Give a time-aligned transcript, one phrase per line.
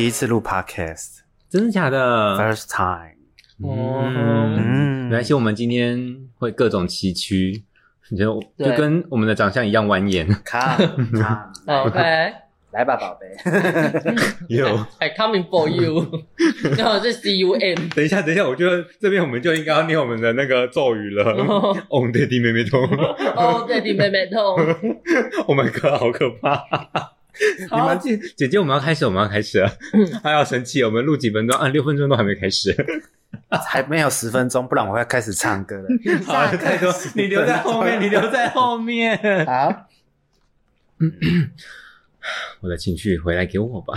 [0.00, 1.18] 第一次录 podcast，first
[1.50, 2.34] 真的假的
[2.66, 3.12] ？time。
[3.62, 7.62] 哦嗯，没关系，我们今天会各种崎岖，
[8.16, 10.34] 就就跟我们的长相一样蜿蜒。
[10.42, 10.78] 看
[11.12, 11.52] 看，
[11.84, 11.98] OK，
[12.70, 13.26] 来吧，宝贝。
[14.48, 14.66] 有
[15.00, 16.24] ，I coming for you，
[16.78, 21.24] 然后是 C U M，等一下，等一下，我觉得这边我们就应该要念我们的那个咒语了。
[21.44, 22.82] 哦哦，对，弟妹妹痛。
[23.36, 24.40] 哦，对，弟妹妹痛
[25.46, 26.64] ，Oh my god，好可怕！
[27.70, 29.70] 你们姐姐姐，我们要开始，我们要开始了。
[30.22, 31.68] 她要生气，我们录几分钟啊？
[31.68, 32.74] 六分钟都还没开始。
[33.48, 35.88] 还没有十分钟，不然我要开始唱歌了。
[36.24, 39.46] 好了，太多，你留在后面，你留在后面。
[39.46, 39.86] 好，
[42.60, 43.94] 我的情绪回来给我吧。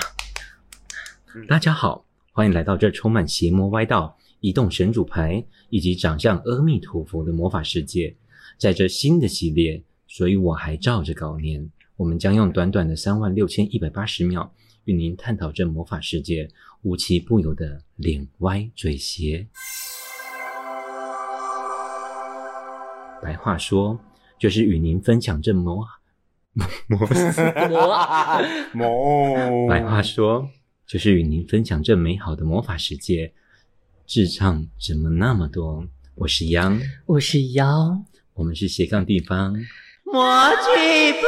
[1.35, 8.15] 嗯大家好，欢迎来到这充满邪魔歪道、移动神主牌以及长相阿弥陀佛的魔法世界。
[8.57, 11.67] 在这新的系列，所以我还照着稿念。
[11.95, 14.51] 我们将用短短的三万六千一百八十秒，
[14.85, 16.49] 与您探讨这魔法世界
[16.81, 19.47] 无奇不有的脸歪嘴斜。
[23.21, 23.99] 白话说，
[24.39, 25.85] 就是与您分享这魔
[26.87, 26.99] 魔
[27.69, 27.87] 魔
[28.73, 30.49] 魔白话说，
[30.87, 33.33] 就是与您分享这美好的魔法世界。
[34.07, 35.87] 智障怎么那么多？
[36.15, 39.53] 我是羊，我是妖，我们是斜杠地方。
[40.03, 41.27] 魔曲吧，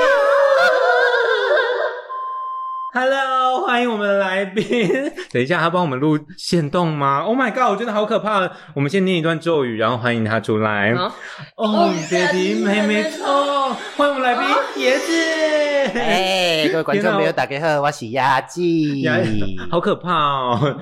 [2.97, 4.63] Hello，欢迎我们的来宾。
[5.29, 8.49] 等一下，他帮我们录线动吗？Oh my god，我觉得好可怕。
[8.73, 10.95] 我们先念一段咒语，然后欢迎他出来。
[10.95, 11.13] 好，
[11.57, 14.45] 哦，姐弟妹妹哦，欢迎我们来宾
[14.81, 15.99] 椰子。
[15.99, 19.01] 哎， 各位观众朋友，大家好，我是鸭记。
[19.01, 19.17] 呀，
[19.69, 20.79] 好可怕哦！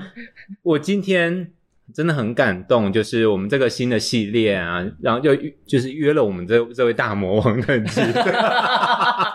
[0.62, 1.50] 我今天
[1.94, 5.30] 真的很感动，就是我们这个新的系列啊，然后就
[5.64, 8.00] 就是约了我们这这位大魔王的机。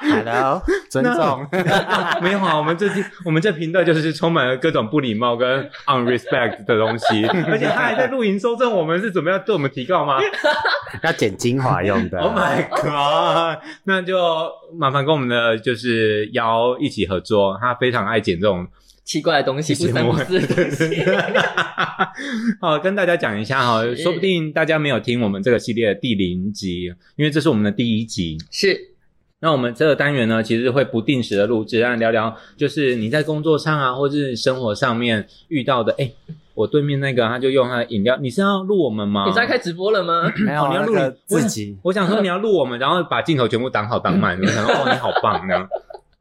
[0.02, 0.62] Hello，
[0.92, 1.48] 尊重。
[2.22, 10.19] 没有啊，我们这期我们这频道就是充满了各种不礼貌跟 unrespect 的东西， 而且他还在录影收证，我们是准备要对我们提告吗
[11.02, 12.19] 要剪精华用的。
[12.19, 13.64] ？Oh my god！
[13.86, 14.18] 那就
[14.78, 18.68] 麻烦跟我们的就是妖一起合作，他非常爱剪这种
[19.09, 21.03] 奇怪的东西，不三不四的东西，
[22.62, 28.38] 好，跟大家讲一下哈，是说不定大家没有听我们这个系列的第零集，因为这是我们的第一集。
[28.52, 28.80] 是
[29.40, 35.96] 那我们这个单元呢，其实会不定时的录制，让聊聊就是你在工作上啊，或是生活上面遇到的。
[35.98, 36.12] 哎，
[36.53, 39.25] 我对面那个他就用他的饮料，你是要录我们吗？
[39.25, 40.31] 你在开直播了吗？
[40.46, 41.75] 没有哦你要录那个你我自己。
[41.81, 45.68] 我想说你要录我们，然后把镜头全部挡好挡满， 我想说哦，你好棒这样。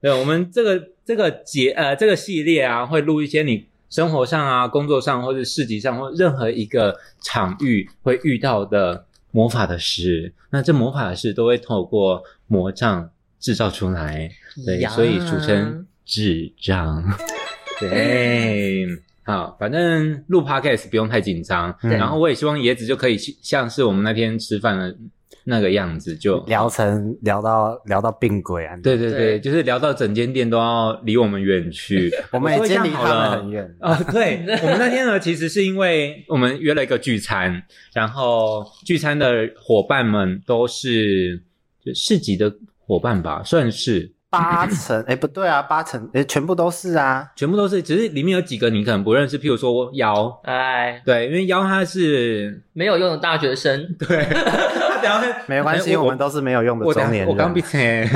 [0.00, 10.32] 对，我们这个这个节呃这个系列啊，会录一些你生活上啊、工作上或者市集上或任何一个场域会遇到的魔法的事。
[10.50, 13.10] 那这魔法的事都会透过魔杖
[13.40, 14.30] 制造出来，
[14.64, 17.04] 对，所以俗称智障。
[17.80, 18.86] 对。
[19.24, 24.96] 好，反正录 podcast 不用太紧张，对然后我也希望椰子就可以像是我们那天吃饭的
[25.50, 28.76] 那个样子，就聊成聊到聊到病鬼啊！
[28.82, 32.12] 对对对，就是聊到整间店都要离我们远去。
[32.30, 33.76] 我们已经离他们很远。
[33.80, 37.62] 啊、对， 我们那天呢，其实是因为我们约了一个聚餐，
[37.94, 41.42] 然后聚餐的伙伴们都是
[41.82, 47.30] 就市集的伙伴吧，算是八成，哎，不对啊，八成，哎，全部都是啊。
[47.34, 57.28] 全部都是，只是里面有几个你可能不认识，譬如说妖，哎，对，因为妖他是没有用的大学生， 对， 他等一下会没关系，哎我们都是没有用的中年人。
[57.28, 58.08] 我刚毕业。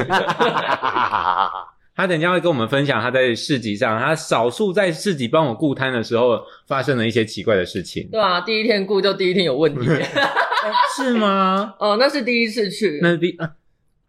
[1.95, 8.09] 他等一下会跟我们分享他在市集上，他少数在市集帮我顾摊的时候发生了一些奇怪的事情。
[8.11, 9.87] 对啊，第一天顾就第一天有问题，
[10.97, 11.75] 是吗？
[11.79, 13.50] 哦，那是第一次去，那是第啊，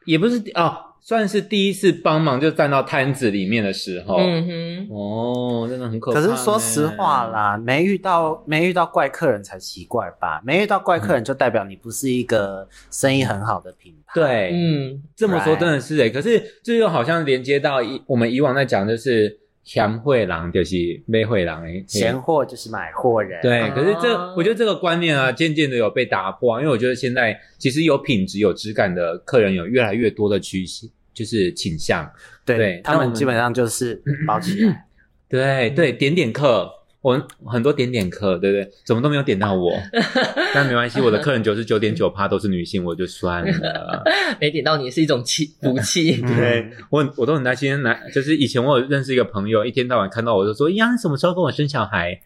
[0.06, 0.74] 也不是第哦，
[1.06, 4.16] 算是第一次帮忙，就站到摊子里面的时候。
[4.16, 6.22] 嗯哼，哦，真的很可怕。
[6.22, 10.42] 可是说实话，啦，没遇到没遇到怪客人才奇怪吧？
[10.46, 14.14] 没遇到怪客人就代表你不是一个生意很好的品牌。
[14.16, 23.42] 对，嗯，这么说真的是诶、可是这又好像连接到以我们以往在讲，就是贤惠郎就是买惠郎诶，贤货就是买货人。
[23.42, 32.12] 对，可是这、哦我觉得这个观念啊，渐渐的有被打破、啊，因为我觉得现在其实有品质、有质感的客人有越来越多的趋势，就是倾向。
[32.46, 34.86] 对对他们们基本上就是包起 来。
[35.30, 36.70] 对对，点点客，
[37.04, 38.72] 我很多点点客，对不对？
[38.86, 39.72] 怎么都没有点到我，
[40.56, 44.04] 但没关系，我的客人九十九点九趴都是女性，我就算了。
[44.40, 52.18] 没点到你是一种气福气，嗯 对我我都很担心，男就是以前我有认识一个朋友，一天到晚看到我就说：“呀，你什么时候跟我生小孩？”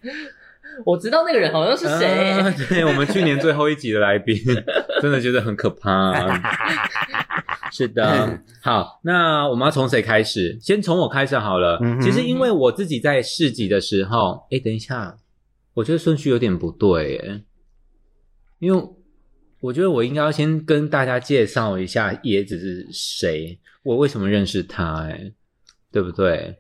[0.85, 2.05] 我知道那个人好像是谁，
[2.39, 4.35] 啊对我们去年最后一集的来宾，
[5.01, 6.13] 真的觉得很可怕。
[7.71, 10.57] 是的，好，那我们要从谁开始？
[10.61, 11.77] 先从我开始好了。
[11.81, 15.17] 嗯其实因为我自己在市集的时候，哎，等一下，
[15.73, 17.41] 我觉得顺序有点不对耶，
[18.59, 18.83] 因为
[19.59, 25.31] 我觉得我应该要先跟大家介绍一下椰子是谁，我为什么认识他，哎，
[25.91, 26.55] 对不对？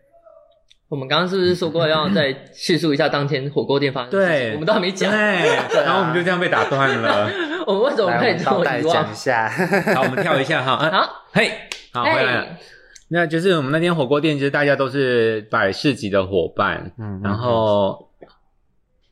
[0.89, 4.39] 我们刚刚是不是说过要再叙述一下当天火锅店发生的事情？
[4.45, 5.11] 对我们都还没讲。
[5.11, 7.29] 对，然后我们就这样被打断了。
[7.67, 9.13] 我们为什么来，可以这我们倒么遗忘带讲一？
[9.15, 9.49] 下。
[9.95, 10.73] 好，我们跳一下哈。
[10.75, 11.51] 啊 好，嘿，
[11.91, 12.41] 好，回来了。
[12.43, 12.59] 哎，
[13.09, 18.09] 那就是我们那天火锅店，其实大家都是百事级的伙伴，嗯然后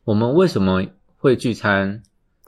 [0.06, 0.81] 我们为什么
[1.18, 2.01] 会聚餐？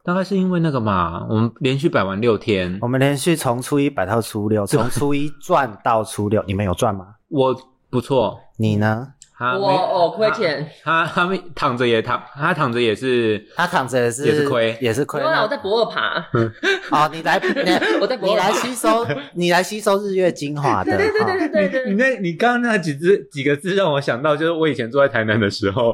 [0.06, 7.16] 大概是因为那个嘛，我们连续摆完六天我，们连续从初一摆到初六，从初一赚到初六，你们有赚吗？
[7.28, 7.54] 我
[7.90, 9.16] 不错，你呢？
[9.40, 15.22] 他我哦亏钱，他他们躺着也躺，他躺着也是他躺着也是也是亏也是亏。
[15.22, 16.26] 我在博尔爬。
[16.90, 19.06] 哦，你来，你 我在博你来吸收，
[19.36, 20.98] 你来吸收日月精华的。
[20.98, 21.96] 对对对对对对你。
[21.96, 25.92] 那你刚刚那几字几个字让我想到，就是我以前住在台南的时候，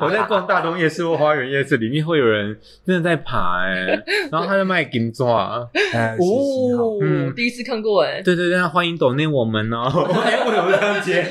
[0.00, 2.56] 我在逛大东夜市或花园夜市，里面会有人
[2.86, 8.22] 真的在爬哎、然后他在卖金爪，哦嗯，第一次看过哎。
[8.22, 10.08] 对对对，那欢迎抖内我们哦。
[10.24, 11.26] 哎，为什么这样接？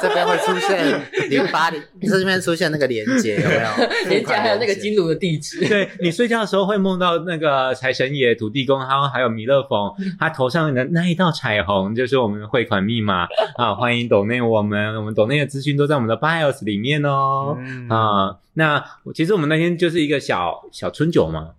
[0.00, 3.88] 这边会出现零八零，这边出现那个连接有没有？
[4.08, 5.66] 连接还有那个金主，炉的地址。
[5.68, 13.74] 对你睡觉的时候会梦到那个财神爷、土地公，还有还有弥勒佛，他头上的那一道彩虹就是我们的汇款密码 啊！
[13.74, 17.56] 欢迎抖内我们，我们抖内的资讯都在我们的 bios 里面哦。
[17.58, 18.84] 嗯啊，那
[19.14, 21.50] 其实我们那天就是一个小小春酒嘛，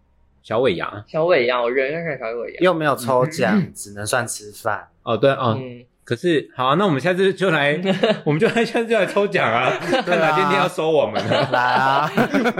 [0.43, 2.63] 小尾牙小伟一样，我人跟小伟一样。
[2.63, 4.87] 又没有抽奖，只能算吃饭。
[5.03, 7.79] 哦，对哦，嗯，可是好啊、那我们下次就来，
[8.25, 11.49] 我们就来下次就来抽奖啊，看哪间店要收我们啊。
[11.51, 12.11] 来啊！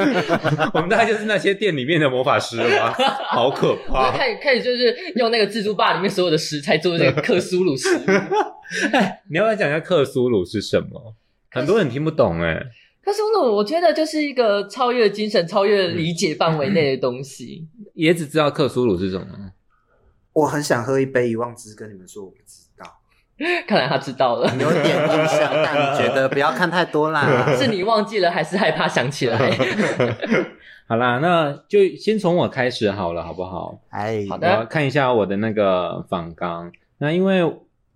[0.74, 2.94] 我们大概就是那些店里面的魔法师了吧？
[3.30, 4.12] 好可怕！
[4.16, 8.02] 开始开始就是用那个自助吧里面所有的食材做那个克苏鲁食物。
[9.30, 11.16] 你要不要讲一下克苏鲁是什么？
[11.50, 12.58] 很多人听不懂哎、
[13.04, 17.68] 克苏鲁，我觉得就是一个超越精神、超越理解范围内的东西。
[17.96, 19.26] 也只知道克苏鲁是什么。
[20.34, 22.71] 我很想喝一杯遗忘汁，跟你们说我不知道，
[23.68, 27.46] 看来他知道了，有点印象，但觉得不要看太多啦。
[27.58, 29.38] 是你忘记了，还是害怕想起来？
[30.88, 33.80] 好啦，那就先从我开始好了，好不好？
[33.90, 36.72] 哎，好我的要看一下我的那个访纲。
[36.98, 37.42] 那因为，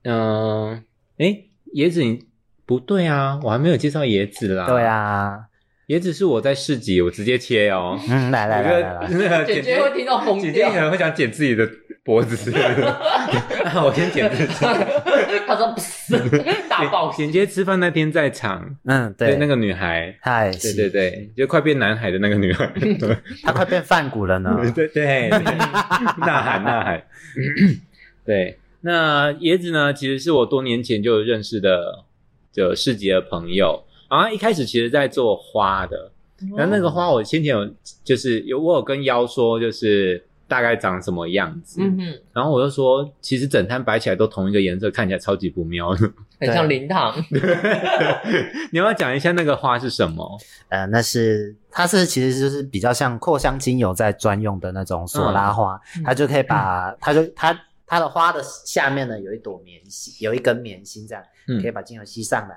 [0.04, 0.82] 嗯、
[1.18, 1.38] 哎，
[1.76, 2.24] 椰子你
[2.66, 4.66] 不对啊，我还没有介绍椰子啦。
[4.66, 5.40] 对，啊，
[5.90, 8.00] 椰子是我在市集，我直接切哦。
[8.10, 10.76] 嗯，来来来来来，姐姐会听到疯姐姐可。
[10.80, 11.70] 能会想剪自己的
[12.04, 12.50] 脖子。
[13.74, 14.66] 那我先剪自己。
[15.48, 16.18] 他说：“不是，
[16.70, 19.30] 大爆剪接吃饭那天在场，嗯，对。
[19.30, 24.58] 对，那个女孩，嗨，对对对，就快变男孩的那个女孩，对他快变饭骨了呢。
[24.76, 27.04] 对 对，呐喊呐喊。
[28.26, 32.04] 对，那椰子呢，其实是我多年前就认识的，
[32.52, 33.84] 就市集的朋友。
[34.10, 36.12] 然后一开始其实在做花的，
[36.56, 37.68] 然后那个花我先前有
[38.04, 41.82] 就是有我有跟妖说，就是大概长什么样子。
[41.82, 46.12] 嗯哼，然后我就说，其实整摊摆起来都同一个颜色，看起来超级不妙的。
[46.40, 47.16] 很像灵堂。
[48.72, 50.38] 你要不要讲一下那个花是什么？
[50.70, 62.56] 呃，那是它是其实就是比较像扩香精油在专用的那种索拉花，嗯它就可以把它就它它的花的下面呢有一朵棉心，有一根棉心这样，嗯可以把精油吸上来，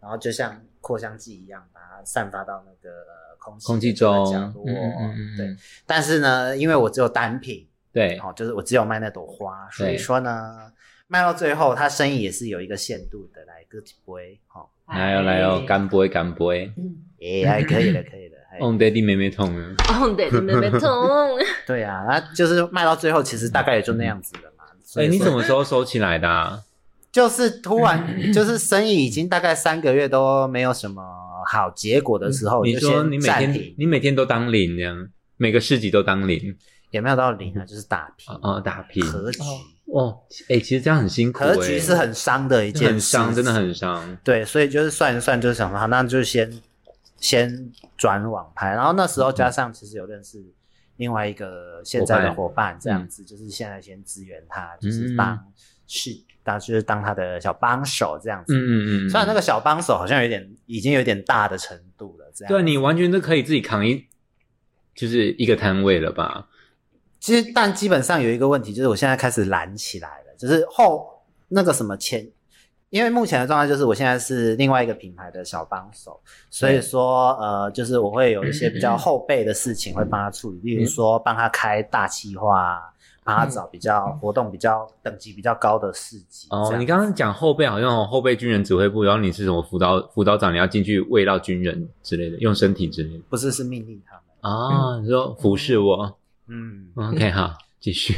[0.00, 3.33] 然后就像扩香剂一样把它散发到那个呃
[3.64, 4.64] 空气中，角落。
[4.66, 10.72] 嗯嗯嗯嗯，对，但是呢，因为我只有单品，对，哦，就是我只有卖那朵花，所以对说呢，
[11.06, 16.72] 卖到最后，它生意也是有一个限度的，来个几杯，哦，来哦来哦，干杯干杯，
[17.20, 20.80] 诶，还可以的，可以的，还哦，爹地妹妹痛啊，哦，对，妹妹痛。
[21.66, 24.64] 对啊，那就是卖到最后，其实大概也就那样子了嘛。
[24.84, 26.62] 所哎，以你什么时候收起来的啊？
[27.10, 31.00] 就是突然就是生意已经大概三个月都没有什么
[31.44, 36.56] 好结果的时候，你说你每天，你每天都当零这样，每个市集都当零。
[36.90, 38.32] 也没有到零啊，就是打平。
[38.32, 39.04] 哦哦，打平。
[39.04, 39.40] 和局，
[39.86, 40.16] 哦，
[40.48, 44.16] 哎，其实这样很辛苦，和局是很伤的一件事，很伤，真的很伤。
[44.22, 46.48] 对，所以就是算一算，就是想说，好，那就先
[47.18, 50.38] 先转网拍，然后那时候加上其实有认识
[50.96, 55.38] 另外一个现在的伙伴，这样子，就是现在先支援他，就是帮
[55.86, 56.10] 是
[56.42, 58.54] 当就是当他的小帮手这样子。
[58.54, 62.48] 嗯嗯嗯，虽然那个小帮手好像有点已经有点大的程度了，这样。
[62.52, 64.06] 对你完全都可以自己扛一，
[64.94, 66.48] 就是一个摊位了吧？
[67.20, 72.30] 其实但基本上有一个问题，就是我现在开始懒起来了，就是后那个什么前。
[72.94, 82.80] 因为目前的状态就是我现在是另外一个品牌的小帮手，所以说呃，就是我会有一些比较后备的事情会帮他处理，例如说帮他开大企划，
[83.24, 86.46] 帮他找比较活动比较等级比较高的市集。
[86.50, 93.24] 哦你刚刚讲后备好像有后备军人指挥部，然后你是什么辅导辅导长，你要进去喂到军人之类的，用身体之类的。
[93.28, 94.52] 不是是命令他们。
[94.52, 98.14] 哦，你说服侍我嗯，，OK，好，继续。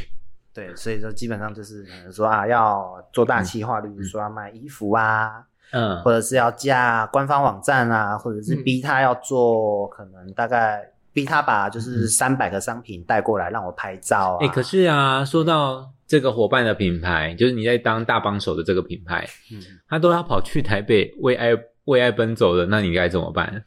[0.56, 10.80] 对，所以说基本上就是可能说啊，要做大企划，例如说要卖衣服啊，嗯或者是要架官方网站啊，或者是嗯逼他要做，可能大概
[11.12, 14.46] 逼他把就是三百个商品带过来让我拍照啊。
[14.46, 21.50] 哎、可是啊，说到这个伙伴的品牌，就是你在当大帮手的这个品牌，嗯，他都要跑去台北为爱
[21.84, 23.62] 为爱奔走的，那你该怎么办？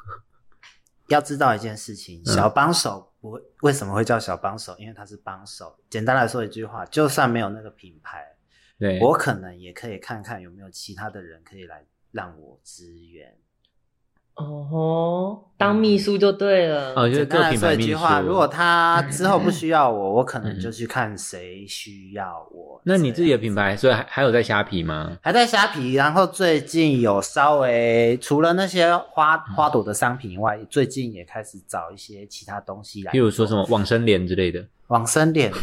[1.08, 4.76] 要知道一件事情，嗯小帮手不会为什么会叫小帮手？
[4.78, 5.78] 因为他是帮手。
[5.88, 8.26] 简单来说一句话，就算没有那个品牌，
[8.80, 13.38] 对，我可能也可以看看有没有其他的人可以来让我支援。
[14.34, 14.78] 哦吼，
[15.62, 16.92] 当秘书就对了。
[16.94, 17.86] 哦，就是简单来各品牌秘书。
[17.86, 22.80] 说一句话，如果他之后不需要我，我可能就去看谁需要我。
[22.84, 25.16] 那你自己的品牌牌，所以还还有在虾皮吗？
[25.22, 35.56] 还在虾皮，然后最近有稍微除了那些花嗯花朵的商品以外，最近也开始找一些其他东西来，比如说什么往生莲之类的，往生脸哦。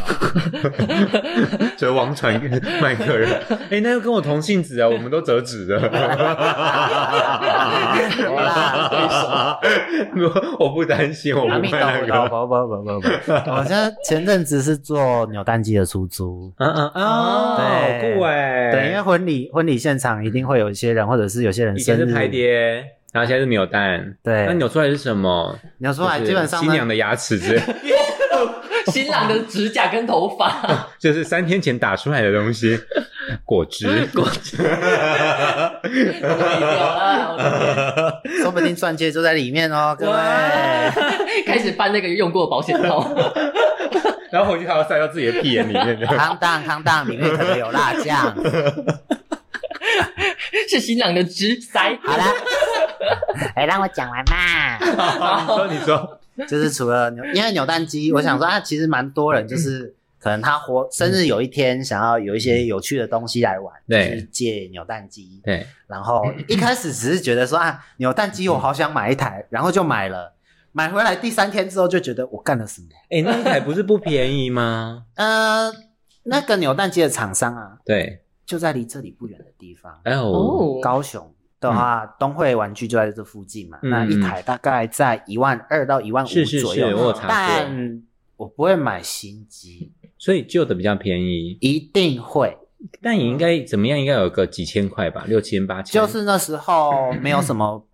[1.78, 2.34] 折王传
[2.82, 3.30] 卖客人。
[3.70, 5.76] 哎、那又跟我同性子啊，我们都折纸的。
[8.20, 9.58] 有啦
[10.58, 12.66] 我我不担心，我不卖那陀佛，个。
[12.66, 13.08] 不不不不不，
[13.50, 16.52] 我现在前阵子是做扭蛋机的出租。
[16.58, 18.72] 嗯嗯哦，对酷哎。
[18.72, 24.16] 对，因为婚礼婚礼现场一定会有一些人，或者是有些人生日以前是拍碟，然后现在是扭蛋。
[24.22, 25.56] 对那扭出来是什么？
[25.78, 27.62] 扭出来，基本上，新娘的牙齿之类，
[28.92, 32.78] 新郎的指甲跟头发， 就是三天前打出来的东西，
[33.44, 34.06] 果汁。
[34.14, 34.56] 果汁
[38.40, 40.16] 说不定钻戒就在里面哦，各位。
[41.46, 43.06] 开始翻那个用过的保险套。
[44.30, 45.98] 然后回去还要塞到自己的屁眼里面。
[46.06, 48.34] 康当康当，里面可能有辣酱。
[50.68, 51.98] 是新郎的汁塞。
[52.04, 52.22] 好了，
[53.56, 54.78] 哎，让我讲完嘛。
[54.78, 54.86] 你
[55.46, 65.40] 说，你说， 就是除了扭， 因为扭蛋机，我想说啊，其实蛮多人就是可能他活生日有一天想要有一些有趣的东西来玩，对就是借扭蛋机。
[65.42, 70.34] 对，然后一开始只是觉得说啊，扭蛋机我好想买一台，然后就买了。
[70.72, 72.86] 买回来第三天之后就觉得我干了什么？
[73.10, 75.04] 哎，那一台不是不便宜吗？
[75.16, 75.68] 呃，
[76.22, 80.00] 那个扭蛋机的厂商啊，对，就在离这里不远的地方。
[80.04, 87.14] 哦，高雄的话，东汇玩具就在这附近嘛，嗯那一台大概在一万二到一万五是是是，左右。
[87.28, 88.02] 但
[88.36, 92.56] 我不会买新机，所以旧的比较便宜，一定会。
[93.02, 94.00] 但也应该怎么样？
[94.00, 96.00] 应该有个几千块吧，六千八千。
[96.00, 97.86] 就是那时候没有什么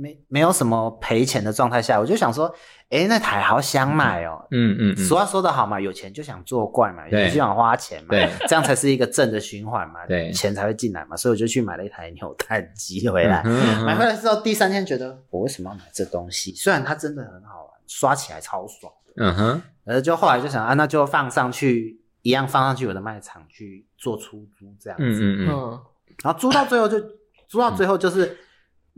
[0.00, 2.54] 没没有什么赔钱的状态下，我就想说，
[2.90, 4.46] 诶，那台好想买哦。
[4.52, 4.96] 嗯嗯嗯。
[4.96, 7.24] 俗，话说得好嘛，有钱就想作怪嘛，有对。
[7.24, 10.30] 钱就想花钱嘛，对，这样才是一个正的循环嘛，对。
[10.30, 13.42] 钱才会进来嘛，所以我就去买了一台扭蛋机回来。
[13.44, 16.54] 嗯哼嗯买回来之后，第三天觉得我为什么要买这东西？
[16.54, 25.04] 虽然它真的很好玩，刷起来超爽的，嗯哼，呃，就后来就想啊，那就放上去，一样放上去我的卖场去做出租这样子。
[25.04, 25.80] 嗯嗯嗯，嗯，
[26.22, 27.00] 然后租到最后就
[27.48, 28.38] 租到最后就是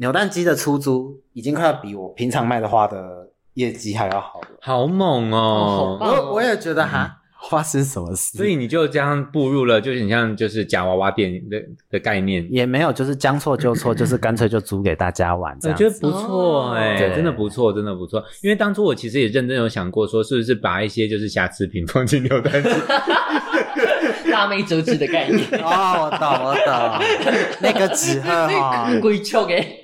[0.00, 4.48] 扭蛋机的出租已经快要比我平常卖的花的业绩还要好了。
[4.62, 7.18] 好猛哦我我也觉得哈，
[7.50, 8.38] 发生什么事？
[8.38, 15.84] 所以你就这样步入了，就是你像就是假娃娃店的的概念，也没有就是将错就错，就是干脆就租给大家玩这样子。
[15.84, 18.24] 我觉得不错哎、对真的不错，真的不错。
[18.42, 22.70] 因为当初我其实也认真有想过，说是不是把一些就是瑕疵品 放进扭蛋机，
[24.30, 25.44] 大妹折纸的概念。
[25.62, 26.74] 哦，我懂我懂，
[27.60, 29.79] 那个纸鹤哈， 鬼臭给，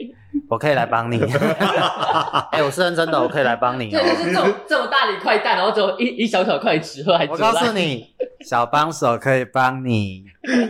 [0.49, 1.21] 我可以来帮你。
[2.53, 3.91] 哎、我是认真的，我可以来帮你。
[3.91, 8.07] 就是这种这么大的一块蛋，然后只有一一小小块纸鹤，还我告诉你，
[8.41, 10.25] 小帮手可以帮你。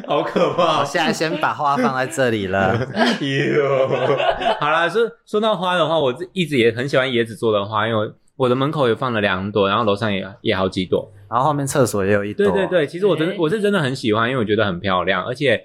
[0.07, 2.75] 好可怕我现在先把花放在这里了。
[3.21, 3.89] 哟，
[4.59, 11.13] 好啦，说说到花的话，我一直也很喜欢椰子做的花，因为我的门口也放了两朵，然后楼上也也好几朵。
[11.29, 12.47] 然后后面厕所也有一朵。
[12.47, 15.63] 对对对，其实我真诶我是真的很喜欢，因为我觉得很漂亮，而且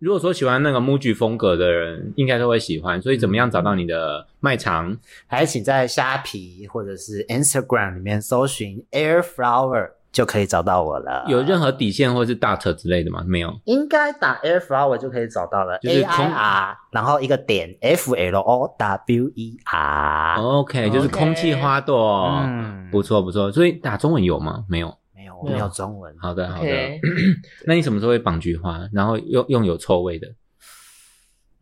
[0.00, 3.00] 如果说喜欢那个 MUJI 风格的人，应该都会喜欢。
[3.02, 4.96] 所以怎么样找到你的卖场？
[5.26, 11.26] 还请在虾皮或者是 Instagram 里面搜寻 Air Flower 就可以找到我了。
[11.28, 13.22] 有任何底线或是 dot 之类的吗？
[13.26, 13.54] 没有。
[13.66, 20.40] 应该打 Air Flower 就可以找到了就是空 I R，然后一个点 F L O W E R。
[20.40, 22.40] OK，就是空气花朵。
[22.42, 24.64] 嗯，不错不错，所以打中文有吗？
[24.66, 24.96] 没有。
[25.44, 26.14] 没有，我没有中文。
[26.20, 26.70] 好的，好的。
[27.66, 28.88] 那你什么时候会绑菊花？
[28.92, 30.28] 然后用用有臭味的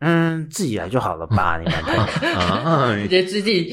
[0.01, 1.73] 嗯，自己来就好了吧， 你们
[2.33, 2.95] 啊？
[2.95, 3.69] 直接自己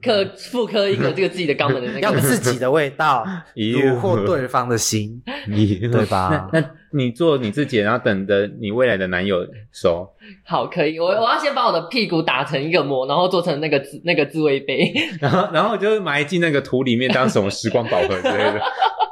[0.00, 2.00] 刻复刻一个这个自己的肛门的那个。
[2.00, 6.48] 要自己的味道， 咦虏获对方的心，对吧？
[6.52, 10.08] 那那你做你自己，然后等着你未来的男友收。
[10.44, 11.00] 好，可以。
[11.00, 18.60] 我我要先把我的屁股打成一个膜，然后做成那个自那个自慰杯，然后然后就埋进那个土里面当什么时光宝盒之类的。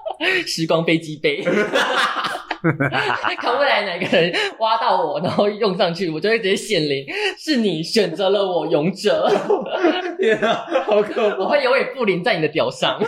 [0.47, 1.45] 时光飞机杯。
[3.41, 7.05] 看未来哪个人挖到我，然后用上去，我就会直接显灵，
[7.37, 9.29] 是你选择了我，勇者，
[10.17, 13.00] 天啊，好可 我会永远不灵在你的屌上。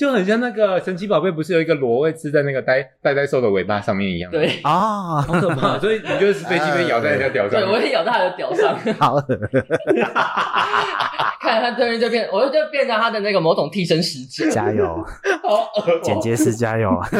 [0.00, 5.78] 就很像那个神奇宝贝，不是有一个螺会吃在那个呆呆呆兽的尾巴上面一样？，对啊，好可怕。
[5.78, 7.70] 所以你就是飞机被咬在人家屌上对，。
[7.70, 9.22] 我也咬在他的屌上，好恶，
[11.38, 14.50] 看他对面就变，我就变成他的那个某种替身使者。
[14.50, 15.04] 加油，
[15.42, 15.70] 好
[16.02, 16.90] 剪接师加油！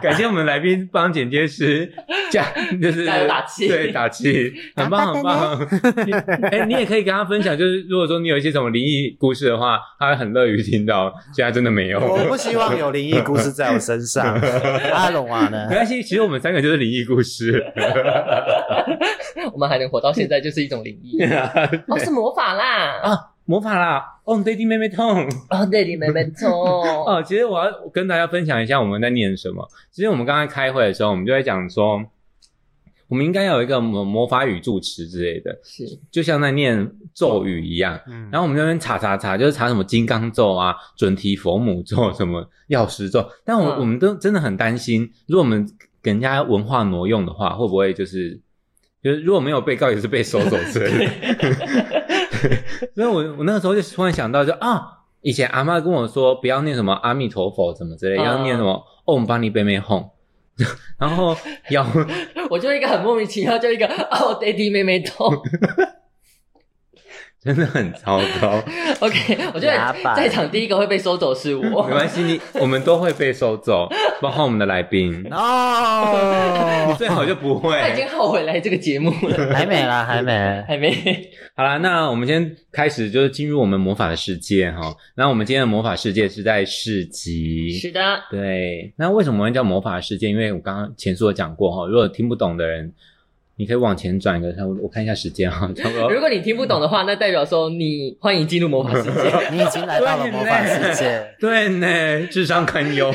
[0.00, 1.92] 感谢我们来宾帮剪接师
[2.30, 2.44] 加，
[2.80, 5.58] 就是加油打气对，打气，很 棒很棒。
[6.06, 11.14] 你哎、你也可以跟他分享，就是如果说你有一些什么灵异故事的话，他会很乐于听到。
[11.32, 14.34] 现在真的没有，我不希望有灵异故事在我身上。
[14.92, 15.76] 阿龙啊呢没？
[15.76, 17.64] 关系，其实我们三个就是灵异故事。
[19.52, 21.22] 我们还能活到现在，就是一种灵异。
[21.88, 23.00] 哦，是魔法啦！
[23.02, 24.04] 啊，魔法啦！
[24.24, 25.24] 哦，弟弟妹妹痛。
[25.50, 26.50] 哦，对，你妹妹痛。
[26.50, 29.66] 哦，其实我要跟大家分享一下我们在念什么。
[29.92, 32.02] 其实我们刚才开会的时候，我们就在讲说，
[33.08, 37.98] 我们应该有一个魔魔法语助词之类的，是就像在念咒语一样。
[38.06, 43.26] 嗯然后我们那边查查查，就是查什么金刚咒啊、准提佛母咒、什么药师咒。
[43.44, 45.66] 但我、嗯我们都真的很担心，如果我们
[46.02, 48.38] 给人家文化挪用的话，会不会就是
[49.02, 51.12] 就是如果没有被告，也是被收走之类的。
[52.94, 54.82] 所以我我那个时候就突然想到就，啊，
[55.22, 60.10] 以前阿妈跟我说不要念什么阿弥陀佛怎么之类，嗯要念什么唵巴尼贝妹哄，
[60.98, 61.34] 然后
[61.70, 61.86] 要
[62.50, 65.32] 我就一个很莫名其妙，就一个哦，爹地妹妹痛。
[67.46, 68.60] 真的很糟糕。
[69.00, 71.82] OK，我觉得在场第一个会被收走是我 没我。
[71.84, 73.88] 关系，你我们都会被收走，
[74.20, 75.22] 包括我们的来宾。
[75.22, 77.80] 你 哦，最好就不会。
[77.80, 80.64] 他已经后悔来这个节目了，还没啦，还没。
[80.66, 81.30] 还没。
[81.54, 84.92] 好啦，那我们先开始，就是进入我们魔法的世界哈。
[85.14, 87.78] 那我们今天的魔法世界是在市集。
[87.78, 90.28] 是的，对，那为什么会叫魔法世界？
[90.28, 92.92] 因为我刚刚前述有讲过哈，如果听不懂的人，
[93.58, 99.10] 你可以往前转一个，差不多我看一下时间哈， 差不多如果你听不懂的话，那代表说你欢迎进入魔法世界。
[99.50, 103.10] 你已经来到了魔法世界， 对呢，智商堪忧，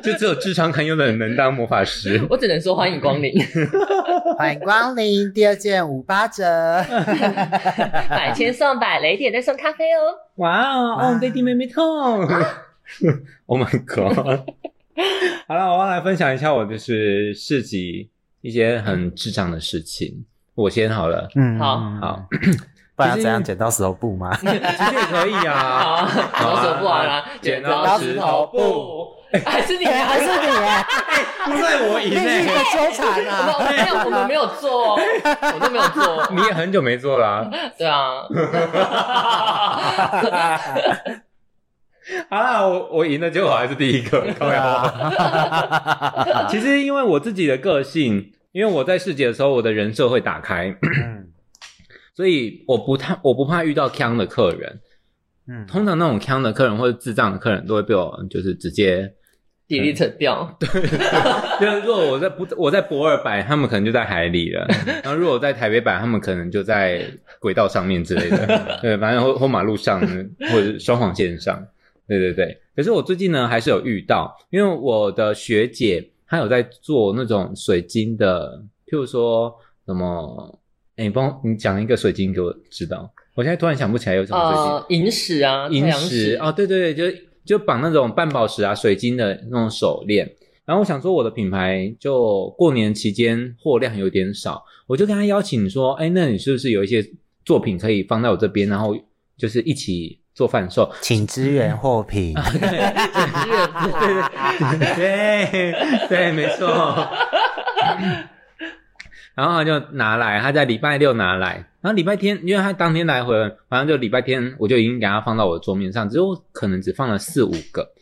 [0.00, 2.24] 就只有智商堪忧的人能当魔法师。
[2.30, 3.32] 我只能说欢迎光临，
[4.38, 6.44] 欢迎光临，第二件五八折。
[8.08, 10.14] 百千送百，雷点再送咖啡哦。
[10.36, 11.84] 哇哦，哦，弟弟妹妹痛
[13.46, 14.16] ！Oh my god！
[15.48, 18.08] 好了，我要来分享一下我就是市集
[18.44, 20.22] 一些很智障的事情。
[20.54, 22.22] 我先好了，嗯好好，
[22.94, 24.36] 不然要怎样剪刀石头布吗？
[24.38, 26.04] 其实也可以啊。
[26.30, 29.14] 好，然后手不完了，剪刀石头布，
[29.46, 30.84] 还是你，还是你耶，
[31.46, 33.32] 不在我赢你是一呢，个纠缠啊！
[33.72, 35.00] 没有，我们没有做哦，
[35.54, 36.28] 我都没有做。
[36.30, 38.28] 你也很久没做了、 对啊，
[42.28, 44.62] 好 啦，我我赢了，结果我还是第一个， 靠对腰。
[44.62, 51.28] 啊， 其实因为我自己的个性，因为我在市集的时候，我的人设会打开，嗯。
[52.16, 54.80] 所以我不太我不怕遇到坑的客人。
[55.48, 59.12] 嗯，通常那种坑的客人或者智障的客人都会被我就是直接
[59.68, 60.56] ，delete 掉。
[60.60, 64.64] 就是如果我在不我在博尔摆，他们可能就在海里了；
[65.02, 67.04] 然后如果我在台北摆，他们可能就在
[67.40, 71.60] 轨道上面之类的，对，反正或或马路上或者是双黄线上，
[72.06, 72.58] 对对对。
[72.76, 79.54] 可是我最近呢还是有遇到，因为我的学姐她有在做那种水晶的，譬如说
[79.86, 80.58] 什么，
[80.96, 84.72] 哎，你帮你讲一个水晶给我知道，我现在突然想不起来有什么水晶。
[84.72, 90.30] 呃，萤石啊，太萤阳石哦，对对对，就就绑那种半宝石啊、水晶的那种手链。
[90.64, 97.06] 然后我想说，我的品牌就过年期间货量有点少，我就跟他邀请说，哎，那你是不是有一些
[97.44, 98.96] 作品可以放在我这边，然后
[99.36, 100.92] 就是一起做贩售？
[101.00, 102.34] 请支援货品。
[104.96, 105.72] 对
[106.08, 106.68] 对，没错。
[109.34, 113.34] 然后他就拿来，他在礼拜六拿来，然后礼拜天，因为他当天来回，
[113.68, 117.92] 反正就礼拜天我就已经给他放到我的桌面上，只有可能只放了四五个。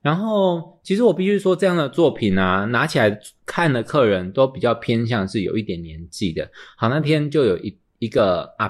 [0.00, 3.16] 然后其实我必须说，这样的作品啊，拿起来
[3.46, 6.50] 看的客人都比较偏向是有一点年纪的。
[6.76, 8.68] 好，那天就有一一个阿，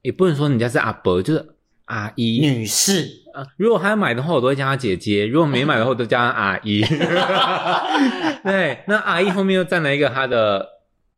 [0.00, 1.46] 也不能说人家是阿伯，就是
[1.86, 6.82] 阿姨，女士，啊如果他买的话，我都会叫她姐姐；如果没买的话，我都叫他阿姨。
[8.42, 10.66] 对，那阿姨后面又站了一个她的，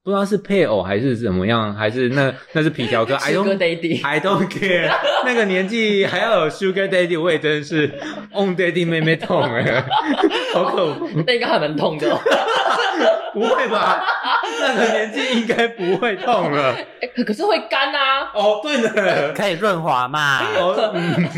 [0.02, 3.14] 不知道是配偶还是怎么样，还是那那是皮条哥。
[3.22, 4.90] I Sugar don't Daddy，I don't care，
[5.24, 7.86] 那个年纪还要有 Sugar Daddy，我也真是
[8.32, 9.84] On Daddy 妹妹痛哎，
[10.52, 11.06] 好可怕。
[11.26, 12.18] 那应该还蛮痛的哦。
[13.36, 14.02] 不会吧？
[14.60, 16.72] 那个年纪应该不会痛了。
[17.02, 18.30] 哎可可是会干啊。
[18.34, 19.34] 哦，对的。
[19.34, 20.40] 可以润滑嘛？
[20.58, 21.28] 哦，嗯，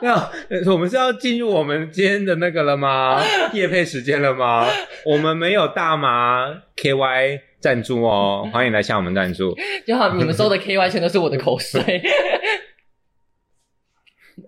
[0.00, 0.14] 那
[0.48, 3.22] 呃我们是要进入我们今天的那个了吗？
[3.52, 4.66] 夜配时间了吗？
[5.04, 6.46] 我们没有大麻
[6.78, 9.54] KY 赞助哦，欢迎来向我们赞助。
[9.86, 12.02] 就好，你们收的 KY 全都是我的口水。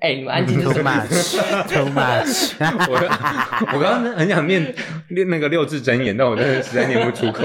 [0.01, 2.55] 哎、你们安静就 Too 是 much，too much。
[2.91, 2.95] 我
[3.75, 4.75] 我刚刚很想念
[5.09, 7.45] 念那个六字真言，但我真的实在念不出口。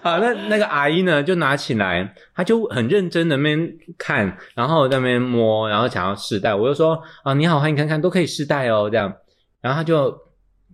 [0.00, 6.54] 好，那那个阿姨呢，就拿起来，她就很认真的那边看，然后在那边摸，然后想要试戴。
[6.54, 9.12] 我就说啊，你好，欢迎看看，都可以试戴哦，这样。
[9.60, 10.16] 然后她就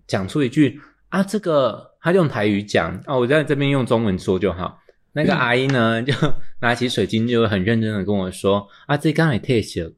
[0.07, 4.79] 讲出一句啊，这个她用台语讲啊，我在这边用中文说就好。
[5.17, 6.13] 那个 阿姨呢，就
[6.61, 9.95] 拿起水晶，就很认真的跟我说啊，这刚才 taste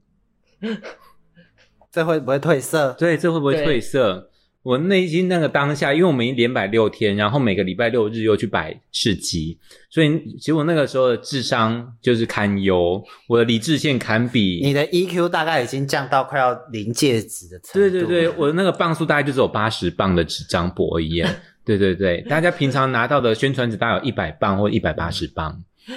[1.91, 2.95] 这会不会褪色？
[2.99, 4.31] 对，这会不会褪色？
[4.63, 14.61] 我内心那个当下，因为我们已经连摆六天，然后每个礼拜六日又去摆市集，所以其实我那个时候的智商就是堪忧，我的理智线堪比。
[14.63, 17.79] 你的 EQ 大概已经降到快要临界值的程度。
[17.79, 21.25] 对对对，我的那个磅数大概就只有八十磅的纸张薄而已。
[21.69, 25.55] 对对对， 大家平常拿到的宣传纸大概有一百磅或一百八十磅，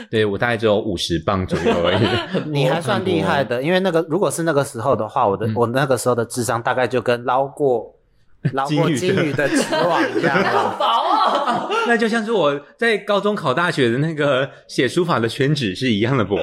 [0.10, 2.05] 对我大概只有五十磅左右而已。
[2.51, 7.95] 你还算厉害的，因为那个如果是那个时候的话，我的、嗯我那个时候的智商大概就跟捞过
[8.53, 10.75] 捞过金鱼的金鱼的纸网一样好了。
[10.77, 11.71] 薄哦。
[11.88, 16.36] 那就像是我在高中考大学的那个写书法的宣纸是一样的薄。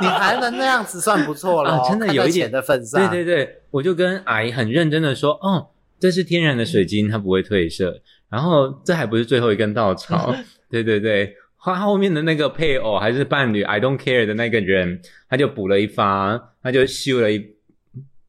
[0.00, 3.06] 你还能那样子算不错了、啊真的有一点的份上。
[3.10, 5.66] 对对对，我就跟阿姨很认真的说，哦，
[6.00, 8.00] 这是天然的水晶，它不会褪色。
[8.30, 10.34] 然后这还不是最后一根稻草，
[10.70, 17.44] 对 对对，他后面的那个配偶还是伴侣，I don't care 的那个人，他就补了一发，他就秀了一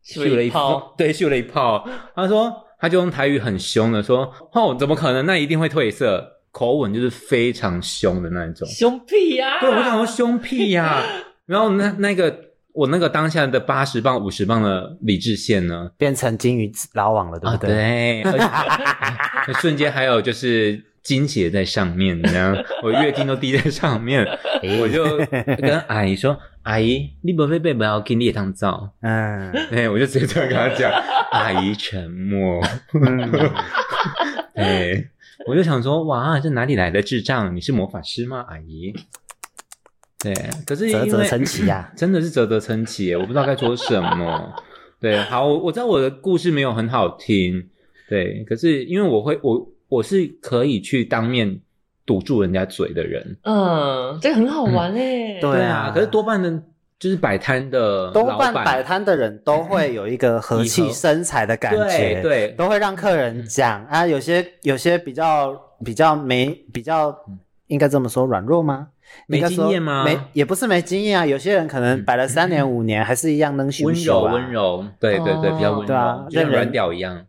[0.01, 1.87] 秀了一炮，对，秀了一炮。
[2.15, 5.23] 他说，他就用台语很凶的说，哦，怎么可能？
[5.27, 8.67] 那一定会褪色，口吻就是非常凶的那种。
[8.67, 11.03] 凶屁呀、对，我想说凶屁呀、
[11.45, 12.35] 然后那那个
[12.73, 15.91] 我那个当下的八十磅、五十磅的理智线呢？
[15.97, 18.21] 变成金鱼捞网了，对啊，不对？
[18.23, 24.25] 对， 而且 瞬间还有就是金鞋在上面，这样我月经都滴在上面，
[24.79, 25.17] 我就
[25.57, 28.93] 跟阿姨说：“阿姨，你不会被不要给你也当照。
[29.01, 30.91] 嗯，”对，我就直接这样跟她讲。
[31.31, 32.61] 阿姨沉默。
[32.93, 33.31] 嗯
[34.53, 35.07] 对，
[35.47, 37.55] 我就想说，哇，这哪里来的智障？
[37.55, 38.93] 你是魔法师吗，阿姨？
[40.23, 40.33] 对，
[40.65, 41.91] 可是因为啧啧称奇呀。
[41.97, 44.53] 真的是啧啧称奇耶，我不知道该说什么。
[45.01, 47.67] 对，好，我我知道我的故事没有很好听，
[48.07, 51.59] 对，可是因为我会，我我是可以去当面
[52.05, 56.63] 堵住人家嘴的人，嗯，这个很好玩哎、对啊可是多半的，
[56.99, 64.05] 就是摆摊的多半摆摊的人都会有一个和气生财的感觉，对对都会让客人讲啊。
[64.05, 67.17] 有些有些比较比较没比较，
[67.65, 68.89] 应该这么说软弱吗？
[69.27, 71.25] 没经验吗没也不是没经验啊。
[71.25, 74.51] 有些人可能摆了三年五年，还是一样能修温修啊柔温。
[74.51, 77.25] 柔，对对对，哦比较温柔，对啊就像软屌一样。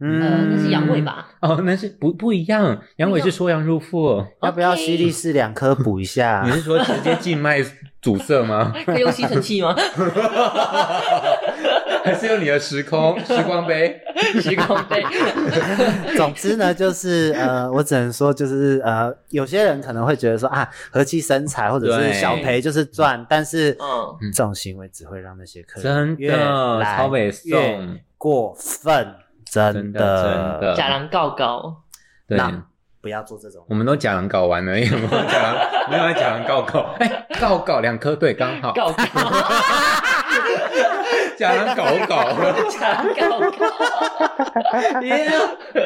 [0.00, 1.04] 嗯呃，那是阳痿？
[1.04, 1.28] 吧？
[1.40, 4.24] 哦，那是不不一样，阳痿是缩阳入腹。
[4.42, 6.50] 要不要西力士两颗补一下你？
[6.52, 7.62] 是说直接静脉
[8.04, 8.70] 阻塞吗？
[8.84, 9.74] 可以用吸尘器吗？
[12.04, 13.98] 还是用你的时空 时光杯？
[14.42, 15.02] 时光杯。
[16.14, 27.08] 总之呢，就是呃，我只能说，就是呃，有些人可能会觉得说啊，和气生财或者是小赔就是赚，但是嗯这种行为只会让那些客人越的来
[27.44, 27.80] 越，
[28.18, 29.14] 过分，
[29.50, 30.00] 真真的
[30.60, 31.74] 真的假狼告告，
[32.28, 32.64] 对，那
[33.04, 33.62] 不要做这种。
[33.68, 35.56] 我们都假狼搞完了，有没有 假狼？
[35.90, 38.72] 没有假狼告告，哎，告告两颗对，刚好。
[38.72, 39.04] 告告，
[41.36, 42.32] 假狼搞搞。
[42.70, 43.66] 假狼告告。
[45.04, 45.28] 耶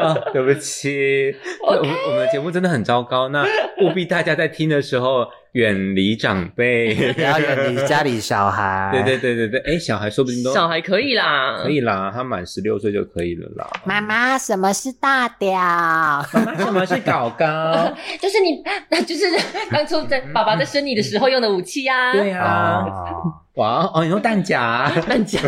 [0.00, 1.34] 啊，对不起，
[1.66, 3.44] 我们我们的节目真的很糟糕，那
[3.82, 8.90] 务必大家在听的时候远离长辈， 不要远离家里小孩。
[8.92, 13.66] 对对对对对，哎，小孩说不定都小孩可以啦，可以啦，他满十六岁就可以了啦。
[13.84, 15.52] 妈妈，什么是大屌？
[15.52, 17.94] 妈妈，什么是搞搞？
[18.20, 18.62] 就是你，
[19.04, 19.24] 就是
[19.70, 22.12] 当初在爸爸在生你的时候用的武器啊。
[22.12, 25.40] 对啊，哦，哇哦，你用弹夹，弹夹，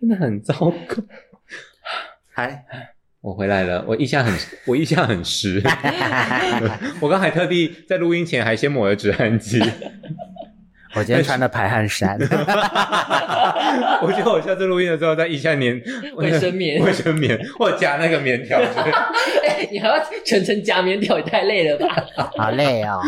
[0.00, 1.02] 真的很糟糕。
[2.34, 2.64] 还
[3.22, 4.34] 我回来了，我腋下很，
[4.66, 5.62] 我腋下很湿。
[7.00, 9.62] 我刚还特地在录音前还先抹了止汗剂。
[10.94, 12.18] 我今天穿的排汗衫，
[14.02, 15.80] 我觉得我下次录音的时候再一下粘
[16.16, 18.58] 卫生棉卫生棉或夹那个棉条。
[18.58, 22.04] 哎，你还要全程夹棉条，也太累了吧？
[22.36, 23.00] 好累哦。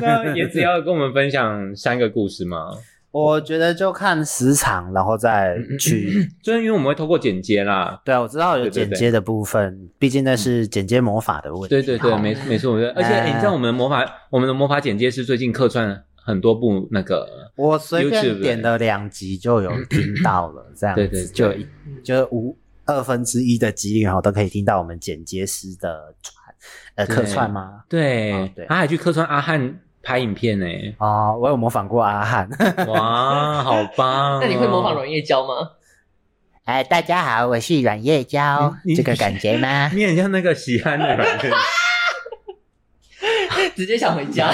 [0.00, 2.70] 那也只要跟我们分享三个故事吗？
[3.10, 6.30] 我觉得就看时长，然后再去。
[6.42, 8.00] 就是因为我们会透过剪接啦。
[8.04, 11.68] 对啊，我知道有剪接的部分，毕竟那是剪接魔法的问题。
[11.68, 21.66] 对对对，好没没错，我觉得，而且、哎你知道我们的魔法，我们的魔法剪接是最近客串很多部那个，我随便点了两集就有听到了，这样子对对对就一
[22.04, 26.54] 就五二分之一的几率然后，都可以听到我们剪接师的串
[26.96, 27.84] 呃客串吗？
[27.88, 30.66] 对他还去客串阿汉拍影片呢，
[30.96, 32.48] 哦，我有模仿过阿汉。
[32.88, 34.36] 哇，好棒！
[34.36, 35.72] 哦 那你会模仿阮叶娇吗？
[36.64, 39.88] 哎，大家好，我是阮叶娇你，这个感觉吗？
[39.92, 41.52] 你很像那个喜安的软件，
[43.76, 44.50] 直接想回家。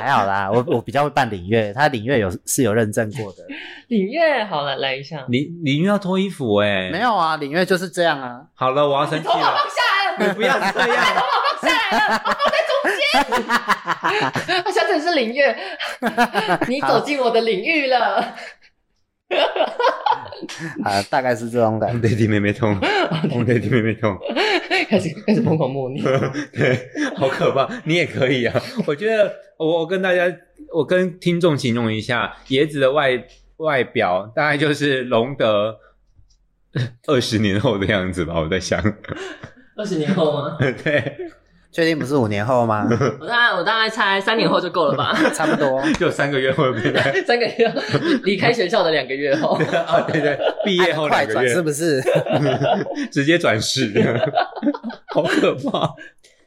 [0.00, 3.44] 还好啦，我我比较会扮领月，他领月有是有认证过的。
[3.86, 5.24] 领月，好了，来一下。
[5.28, 8.40] 领领月要脱衣服哎，没有啊，领月就是这样啊。
[8.56, 9.76] 好了，我要生气头发了放，下
[10.18, 10.96] 来了，你不要这样，
[11.60, 12.65] 他下
[14.86, 15.56] 次是领月，
[16.68, 18.34] 你走进我的领域了。
[20.84, 21.94] 啊，大概是这种感觉。
[21.96, 22.78] 我们得弟妹妹痛，
[23.32, 24.16] 我们得弟妹妹痛，
[24.88, 26.04] 开始开始疯狂默念。
[26.54, 27.68] 对，好可怕！
[27.84, 28.62] 你也可以啊。
[28.86, 30.32] 我觉得我我跟大家，
[30.72, 33.24] 我跟听众形容一下，椰子的外
[33.56, 35.76] 外表大概就是隆德
[37.08, 38.38] 二十年后的样子吧。
[38.38, 38.80] 我在想，
[39.76, 40.56] 二十年后吗？
[40.60, 41.16] 对，
[41.76, 42.88] 确定不是五年后吗？
[43.20, 45.12] 我大概我大概猜三年后就够了吧？
[45.36, 45.82] 差不多。
[46.00, 47.70] 就三个月后变成三个月
[48.24, 49.50] 离开学校的两个月后，
[49.86, 52.00] 啊，对对，毕业后两快转个月是不是？
[53.12, 53.92] 直接转世，
[55.12, 55.92] 好可怕。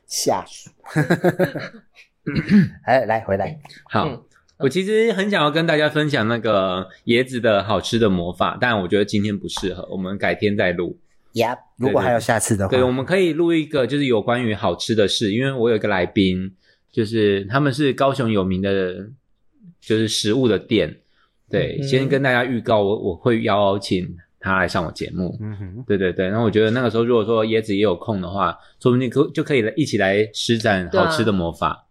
[0.07, 0.71] 吓死。
[2.83, 3.55] 哎，来回来。
[3.87, 4.23] 好，嗯
[4.57, 10.97] 我其实很想要跟大家分享那个椰子的好吃的魔法，但我觉得今天不适合，我们改天再录。
[11.39, 16.51] 呀，如果还有下次的话，对，我们可以录一个就是有关于好吃的事，因为我有一个来宾，
[16.91, 19.09] 就是他们是高雄有名的，
[19.81, 20.95] 就是食物的店。
[21.49, 24.07] 对，嗯先跟大家预告，我我会邀请
[24.39, 25.35] 他来上我节目。
[25.41, 31.87] 嗯哼，对对对，然后我觉得那个时候如果说椰子也有空的话，说不定可就可以一起来施展好吃的魔法。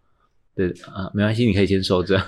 [0.59, 2.19] 对啊，没关系，你可以先收着。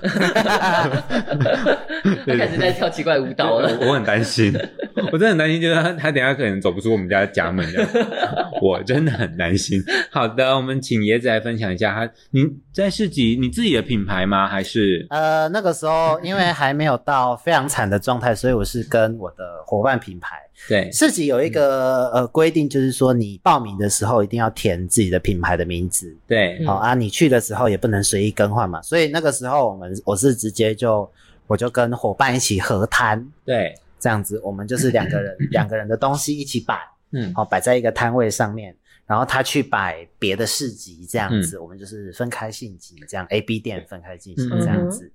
[2.24, 3.76] 他开始在跳奇怪舞蹈了。
[3.80, 4.56] 我我很担心，
[5.10, 7.90] 我真的很担心，就是他他等一下可能走不出我们家家门这样，
[8.62, 9.82] 我真的很担心。
[10.12, 14.46] 好的，我们请椰子来分享一下，他你在市集你自己的品牌吗？
[14.46, 20.36] 还是呃，那个时候因为还没有到非常惨的状态，所以我是跟我的伙伴品牌
[20.68, 20.90] 对。
[20.92, 26.58] 市集有一个呃规定，就是说你报名的时候一定要填自己的品牌的名字，对。
[26.60, 26.66] 嗯。
[26.66, 31.10] 好、啊，你去的时候也不能随意更换嘛，所以那个时候我们我是直接就
[31.46, 36.78] 我就跟伙伴一起合摊，对，这样子我们就是两个人 两个人的东西一起摆，
[37.12, 37.32] 嗯。
[37.34, 38.74] 好、摆在一个摊位上面。
[39.06, 41.60] 然后他去摆别的市集，这样子，嗯。
[41.62, 44.60] 我们就是分开进行，这样 A、B 店分开进行嗯。
[44.60, 45.10] 这样子。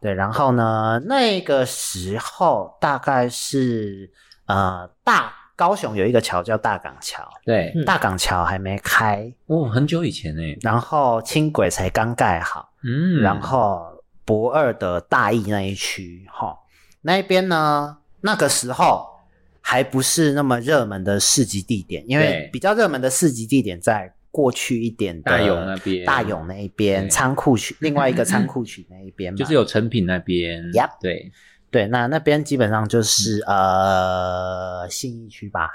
[0.00, 4.10] 对，然后呢，那个时候大概是
[4.46, 16.58] 呃大高雄有一个桥叫大港桥，对，嗯大港桥还没开，哦，很久以前呢，然后轻轨才刚盖好，嗯，然后博二的大义那一区，哈，
[17.02, 19.06] 那一边呢，那个时候
[19.60, 31.32] 还不是那么热门的市集地点，因为比较热门的市集地点在过去一点的大勇那边大勇那一边对仓库区，另外一个仓库区那一边嘛， 就是有成品那边 Yep 对，
[31.70, 35.70] 对，那那边基本上就是呃信义区吧，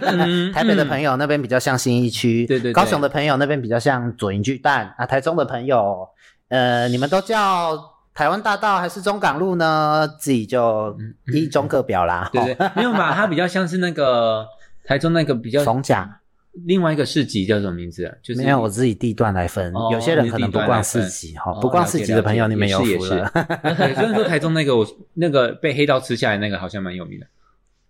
[0.00, 6.08] 嗯 台北的朋友那边比较像信义区，对对对高雄的朋友那边比较像左营巨蛋啊，台中的朋友，
[6.48, 7.78] 呃，你们都叫
[8.14, 10.08] 台湾大道还是中港路呢？
[10.18, 10.96] 自己就
[11.34, 12.30] 一中各表啦。
[12.32, 13.12] 对对，没有嘛？
[13.12, 14.46] 它比较像是那个
[14.84, 16.20] 台中那个比较逢甲
[16.64, 18.14] 另外一个市集叫什么名字啊？
[18.22, 23.30] 就是没有，我自己地段来分，哦有些人可能不逛市集哈，哦不逛市集的朋友，你们有福了。
[23.34, 27.26] 对， 虽然说台中那个我那个被黑道吃下来那个好像蛮有名的，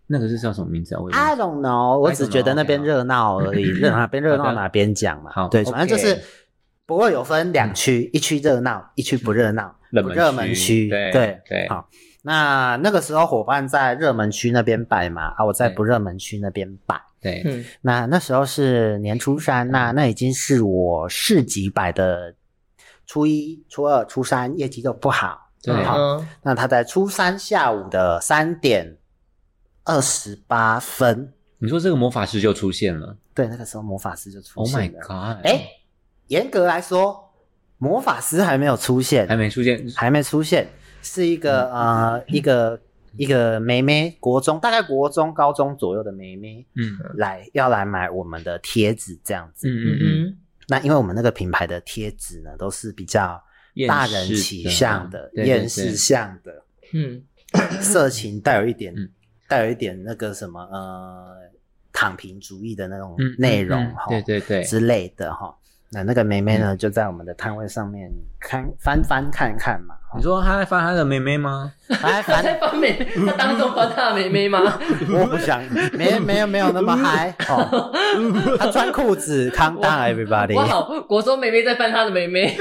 [0.07, 1.00] 那个是叫什么名字啊？
[1.00, 5.31] 我 I don't know，我只觉得那边热闹而已， 热哪边热闹哪边讲嘛。
[5.33, 6.18] 好对，反正就是。
[6.88, 9.74] 不过有分两区，一区热闹，一区不热闹。
[9.90, 11.88] 热门不热门区区，对对对好，
[12.22, 16.94] 那那个时候伙伴在热门区那边摆嘛，啊，我在不热门区那边摆。
[17.26, 22.34] 对，嗯，那那时候是年初三，那那已经是我市级摆的
[23.06, 25.50] 初一、初二、初三业绩都不好。
[25.62, 28.98] 对好，嗯那他在初三下午的三点
[29.82, 35.36] 二十八分，你说这个魔法师就出现了对，那个时候魔法师就出现了，Oh my。
[35.36, 35.44] god！
[35.44, 35.66] 哎，
[36.28, 37.32] 严格来说，
[37.78, 40.68] 魔法师还没有出现，还没出现，还没出现，
[41.02, 42.80] 是一个呃一个
[43.18, 46.98] 一个妹妹，国中大概国中高中左右的妹妹嗯。
[47.16, 49.68] 来要来买我们的贴纸这样子。
[49.68, 50.38] 嗯嗯嗯。
[50.68, 53.42] 那因为我们那个品牌的贴纸呢，都是比较
[53.87, 57.22] 大人世取向的、厌世对向的，嗯，
[57.81, 59.09] 色情带有一点嗯。
[59.48, 61.37] 带有一点那个什么呃
[61.92, 63.87] 躺平主义的那种嗯内容嗯。
[63.87, 65.57] 嗯哈、对对对，之类的哈。
[65.90, 71.72] 那那个妹妹呢，就在我们的摊位上面看翻翻看看嘛，你说她在翻她的妹妹吗？
[72.03, 74.59] 来他在翻，翻美，他当中翻她的妹妹吗？
[75.12, 77.92] 我不想，没没有没有那么嗨哦。
[78.59, 82.57] 她穿裤子，calm down everybody，哇，国中妹妹在翻她的妹妹，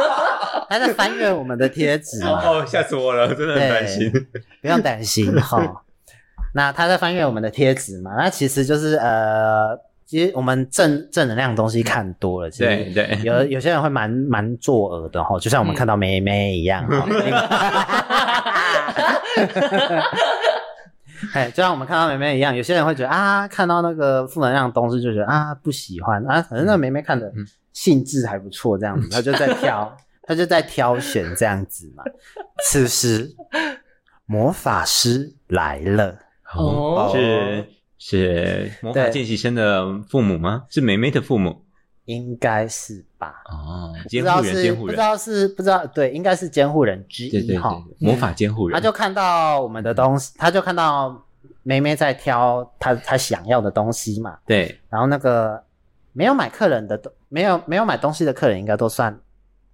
[0.68, 2.42] 她在翻阅我们的贴纸嘛。
[2.44, 4.12] 哦，吓死我了，真的很担心。
[4.60, 5.84] 不用担心哈。
[6.52, 8.12] 那她在翻阅我们的贴纸嘛？
[8.18, 17.06] 那其实就是呃，其实我们正正能量的东西看多了，其实对对，有有些人会蛮蛮作恶的哈，就像我们看到妹妹一样哈。
[21.34, 29.94] 哎，就像我们看到妹妹一样，有些人会觉得啊，看到那个负能量的东西就觉得啊不喜欢啊，可能那个妹妹看的嗯兴致还不错，这样子，她就在挑，
[30.24, 32.02] 她就在挑选这样子嘛。
[32.64, 33.30] 此时，
[34.24, 36.16] 魔法师来了，
[36.56, 37.68] 哦是
[37.98, 40.64] 是魔法对见习生的父母吗？
[40.70, 41.64] 是梅梅的父母
[42.04, 43.34] 应该是吧？
[43.50, 51.26] 哦，监护人，是监护人，不知道是不知道，对，应该是监护人之一哈。，魔法监护人，他就看到我们的东西，他就看到
[51.62, 54.38] 梅梅在挑他他想要的东西嘛。
[54.46, 55.62] 对然后那个
[56.12, 59.20] 没有买客人的都没有没有买东西的客人，应该都算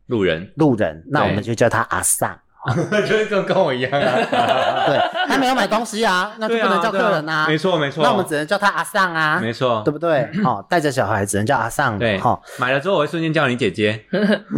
[0.07, 2.37] 路人，路人，那我们就叫他阿尚。
[3.07, 4.00] 就是跟跟我一样啊，
[4.87, 4.98] 对，
[5.29, 7.46] 他没有买东西啊， 那就不能叫客人啊。
[7.46, 10.29] 没错没错，那我们只能叫他阿尚啊，没错，对不对？
[10.44, 14.05] 哦，带着小孩只能叫阿尚，对哈，买了之后我会瞬间叫你姐姐，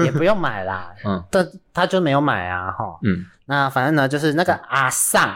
[0.04, 0.92] 也不用买啦。
[1.04, 1.22] 嗯。
[1.30, 2.98] 但他就没有买啊，哈。
[3.02, 5.28] 嗯，那反正呢，就是那个阿尚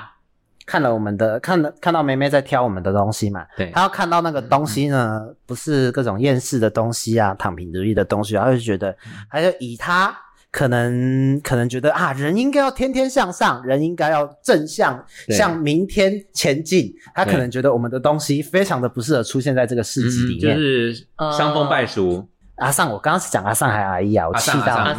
[0.64, 3.70] 看了我们的，看了看到梅梅在挑我们的东西嘛，对。
[3.72, 8.96] 他要看到那个东西呢，不是各种厌世的东西啊，躺平主义的东西，他就觉得，
[9.30, 10.16] 他就以他
[10.52, 16.92] 可能可能觉得啊，人应该要天天向上，人应该要正向，向明天前进。
[17.14, 20.58] 他可能觉得我们的东西非常的不适合出现在这个世纪里面就面。
[20.58, 21.06] 是
[21.38, 24.96] 伤风败俗，阿尚，我刚刚是讲阿尚还阿姨啊，我气到阿尚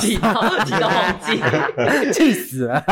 [0.00, 2.82] 气到气到忘记，气死了。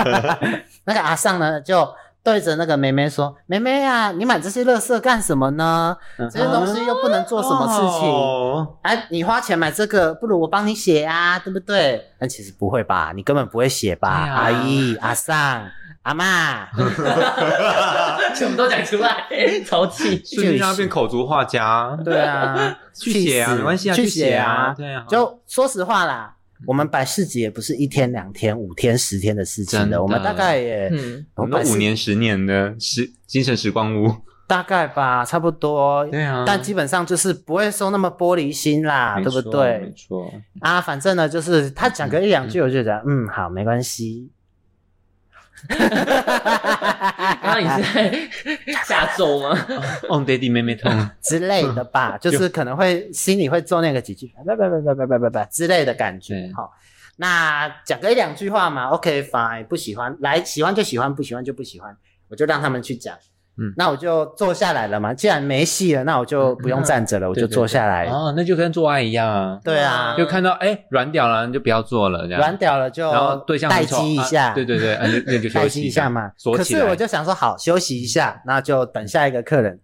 [0.85, 1.88] 那个阿尚呢，就
[2.24, 5.94] 对着那个妹妹说：“妹妹啊，你买这些垃圾干什么呢？
[6.18, 8.08] 嗯这些东西又不能做什么事情。
[8.08, 12.02] 哦哎，你花钱买这个，不如我帮你写啊，对不对？
[12.18, 15.68] 但其实不会吧，你根本不会写吧，阿姨、阿尚、
[16.04, 16.66] 阿妈。
[18.34, 19.26] 什么都讲出来，
[19.66, 20.22] 超气。
[20.24, 24.74] 瞬间变口足画家，对啊，去写啊，没关系啊，去写啊。
[24.74, 26.34] 对啊，就说实话啦，
[26.66, 34.14] 我们摆市集也不是一天、两天、五天、十天的事情真的的，我们大概也，嗯，我们五年、十年的时精神时光屋，
[34.46, 36.07] 大概吧，差不多。
[36.07, 39.92] 对啊但基本上就是不会说那么玻璃心啦，对不没错没？
[39.96, 44.31] 错，啊，反正呢，就是他讲个一两句，我就觉得嗯，好，没关系。
[45.68, 48.29] 刚刚你是在
[48.85, 49.50] 下咒吗？
[50.09, 50.90] 哦，daddy 妹妹痛，
[51.22, 56.53] 之类的吧， 就是可能会心里会做那个几句，拜拜拜拜拜拜拜拜之类的感觉对。
[56.53, 56.70] 好，
[57.16, 61.96] 那讲个一两句话嘛，OK fine，不喜欢来喜欢就喜欢，不喜欢就不喜欢，
[62.29, 63.16] 我就让他们去讲。
[63.59, 63.73] 嗯。
[63.77, 68.07] 那我就坐下来了嘛，既然没戏了，那我就不用站着了，我就坐下来。
[68.07, 72.38] 哦，那就跟做爱一样啊，对啊，就看到哎软掉了，你就不要做了，这样。
[72.38, 76.31] 软屌了就然后对象待机一下，对对对，啊那那就休 待息机一下嘛。
[76.57, 79.79] 可是我就想说，好休息一下，那就等下一个客人。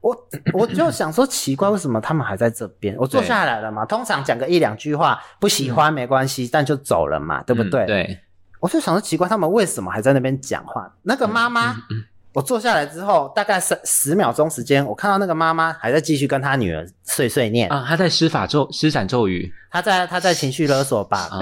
[0.00, 0.14] 我
[0.52, 2.94] 我就想说，奇怪，为什么他们还在这边？
[2.98, 7.84] 我坐对下来了嘛，通常讲个一两句话，不喜欢没关系，但就走了嘛，对不对？
[7.84, 8.18] 嗯对，
[8.60, 10.92] 我就想说，奇怪，他们为什么还在那边讲话？
[11.04, 21.40] 那个妈妈，嗯我坐下来之后，大概十十秒钟时间，我看到那个妈妈还在继续跟她女儿碎碎念，啊，她在施法咒施展咒语她在她在情绪勒索吧，啊，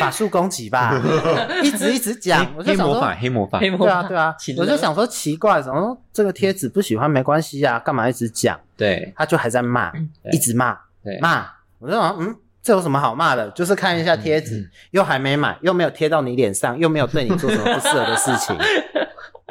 [0.00, 0.98] 法术攻击吧，
[1.62, 8.58] 一直一直讲，我就想说黑魔法，黑魔法，黑魔对啊，对啊我就想说奇怪，怎么这个贴纸不喜欢没关系啊，干嘛一直讲？
[8.76, 9.92] 对他就还在骂，
[10.32, 10.74] 一直骂
[11.04, 11.46] 对，骂。
[11.78, 13.50] 我就想，嗯，这有什么好骂的？
[13.50, 18.56] 就是看一下贴纸，嗯又还没买，又没有贴到你脸上，又没有对你做什么不适合的事情。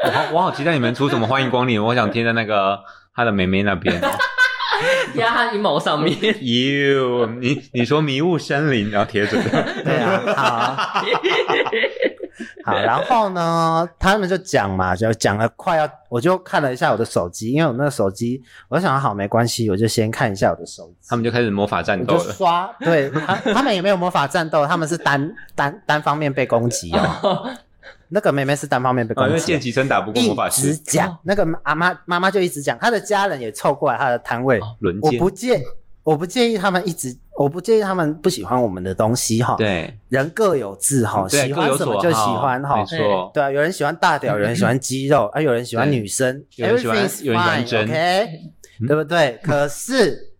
[0.03, 2.79] 我好我好期待你们出什么欢迎光临，我想贴在那个
[3.13, 4.01] 他的妹妹那边。
[5.15, 6.15] 压他阴毛上面。
[6.21, 10.77] 哟，你你说迷雾森林，然后贴着的， 对啊，好，
[12.63, 21.07] 好，然后呢，他们就讲嘛，就讲了快要，我就看了一下我的手机，因为我那个手机，我想好没关系，我就先看一下我的手机。
[21.09, 22.23] 他们就开始魔法战我斗了。
[22.23, 27.49] 就刷，对他他们也没有魔法战斗，他们是单单单方面被攻击哦。
[28.09, 35.61] 那个妹妹是单方面被哦，因为攻击剑，旗生打不过魔法一直师，讲，那个阿妈妈妈就一直讲，她的家人也凑过来她的摊位，哦轮我，不介
[36.03, 39.95] 我不介意他们一直，我不介意他们不喜欢我们的东西哈，对。
[40.07, 42.77] 人各有志哈，喜欢什么就喜欢哈。
[42.77, 47.83] 没，错，对啊，有人喜欢大屌，有人喜欢肌肉，啊，有人喜欢女生，有人喜欢有人喜欢真。
[47.83, 48.29] OK，
[48.81, 48.87] 嗯？
[48.87, 49.39] 对不对？
[49.43, 50.33] 可是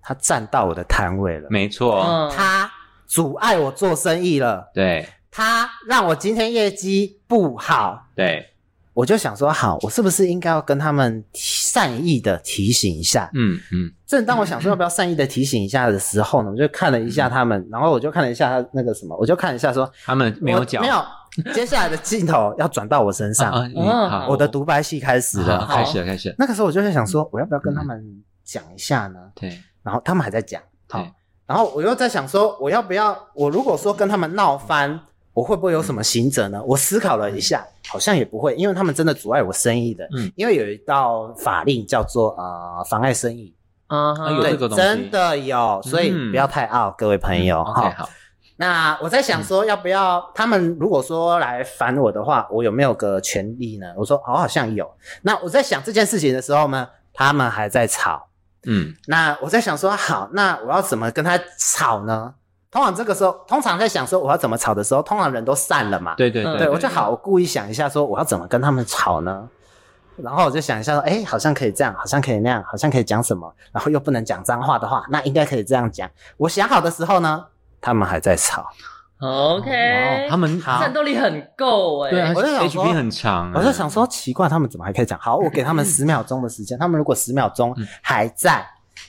[0.00, 2.70] 他占到我的摊位了，没错，嗯，他
[3.06, 8.46] 阻碍我做生意了，对他让我今天业绩不好，对，
[8.92, 13.30] 我就想说，好，我是不是应该要跟他们善意的提醒一下？
[13.32, 21.02] 嗯嗯，正当我想说要不要善意的提醒一下的时候呢，我就看了一下他们，然后我就看了一下他那个什么，我就看了一下说他们没有讲，没有。
[21.54, 25.66] 接下来的镜头要转到我身上，嗯好，我的独白戏开始了。
[25.66, 29.18] 开始了，开始了，那个时候我就在想说，我要不要跟他们讲一下呢？
[29.34, 29.58] 对。
[29.82, 30.60] 然后他们还在讲，
[30.90, 31.04] 好，
[31.46, 33.18] 然后我又在想说，我要不要？
[33.34, 35.00] 我如果说跟他们闹翻，
[35.34, 36.62] 我会不会有什么刑责呢？
[36.64, 40.06] 我思考了一下，好像也不会，因为他们真的阻碍我生意的。
[40.16, 43.54] 嗯因为有一道法令叫做呃妨碍生意，
[43.88, 47.62] 嗯啊有这个东西真的有，所以嗯不要太傲，各位朋友。
[47.62, 48.10] ，OK 好，好，
[48.56, 53.86] 那我在想说，要不要他们如果说来烦我的话，我有没有个权利呢？
[53.96, 54.88] 我说，我好像有。
[55.22, 58.28] 那我在想这件事情的时候呢，他们还在吵。
[58.64, 62.34] 嗯那我在想说，好，那我要怎么跟他吵呢？
[62.72, 66.14] 通常这个时候，通常在想说我要怎么吵的时候，通常人都散了嘛。
[66.14, 69.46] 嗯对对对，对，我就好，我故意想一下说我要怎么跟他们吵呢？
[70.16, 76.08] 然后我就想一下说，哎，好像可以这样，好像可以那样，好像可以讲什么，然后又不能讲脏话的话，那应该可以这样讲。
[76.38, 77.44] 我想好的时候呢，
[77.80, 78.66] 他们还在吵
[79.20, 80.80] ，，OK，哦他们好。
[80.80, 85.18] 战斗力很够哎，对啊我就想说，HP 很长啊，我就想说奇怪，他们怎么还可以讲？
[85.18, 87.86] 好，我给他们十秒钟的时间，他们如果十秒钟嗯。
[88.02, 88.64] 还在，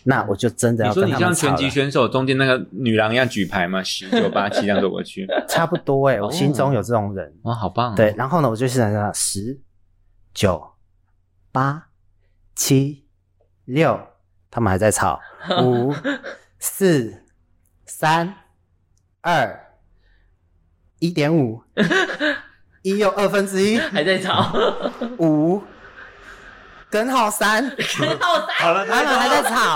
[0.05, 1.69] 那我就真的你说要跟你像拳击。
[1.69, 7.33] 选手中间那个女郎一样举牌嘛，十九八七这样走过去， 差不多哎、我心中有这种人。
[7.43, 7.95] 哇，好棒哦！
[7.95, 9.59] 对，然后呢，我就想想十、
[10.33, 10.63] 九、
[11.51, 11.87] 八、
[12.55, 13.05] 七、
[13.65, 13.99] 六，
[14.51, 15.19] 他们还在吵，
[15.63, 15.93] 五、
[16.59, 17.23] 四、
[17.85, 18.33] 三、
[19.21, 19.59] 二、
[20.99, 21.61] 一点五，
[22.83, 24.53] 一又二分之一，还在吵，
[25.19, 25.61] 五，
[26.93, 27.67] 根号三，
[27.97, 29.75] 很好打，好了，他们还在吵。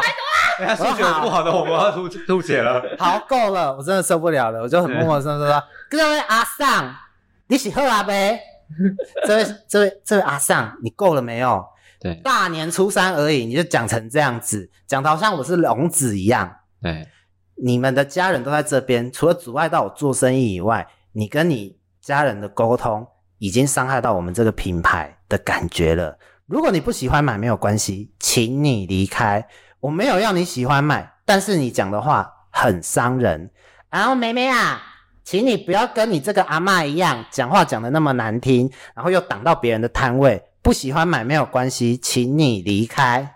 [0.60, 2.80] 哎呀，数学不好的我们要吐吐血了。
[3.00, 6.94] 好，够了，我真的受不了了，我就很默默地说说，各位阿尚，
[7.48, 8.40] 你喜喝阿呗？
[9.26, 11.66] 这位这位这位阿尚，你够了没有？
[12.00, 16.56] 对大年初三而已，你就讲成这样子，讲的好像我是聋子一样。
[16.84, 17.08] 对，
[17.56, 23.08] 你们的家人都在这边，除了阻碍到我做生意以外，你跟你家人的沟通
[23.40, 26.16] 已经伤害到我们这个品牌的感觉了。
[26.48, 29.46] 如果你不喜欢买没有关系，请你离开。
[29.82, 33.52] 我没有要你喜欢买，但是你讲的话很伤人。
[33.90, 34.82] 然后妹妹啊，
[35.26, 40.42] 请你不要跟你这个阿妈一样讲话讲的那么难听，然后又挡到别人的摊位。
[40.62, 43.36] 不喜欢买没有关系，请你离开。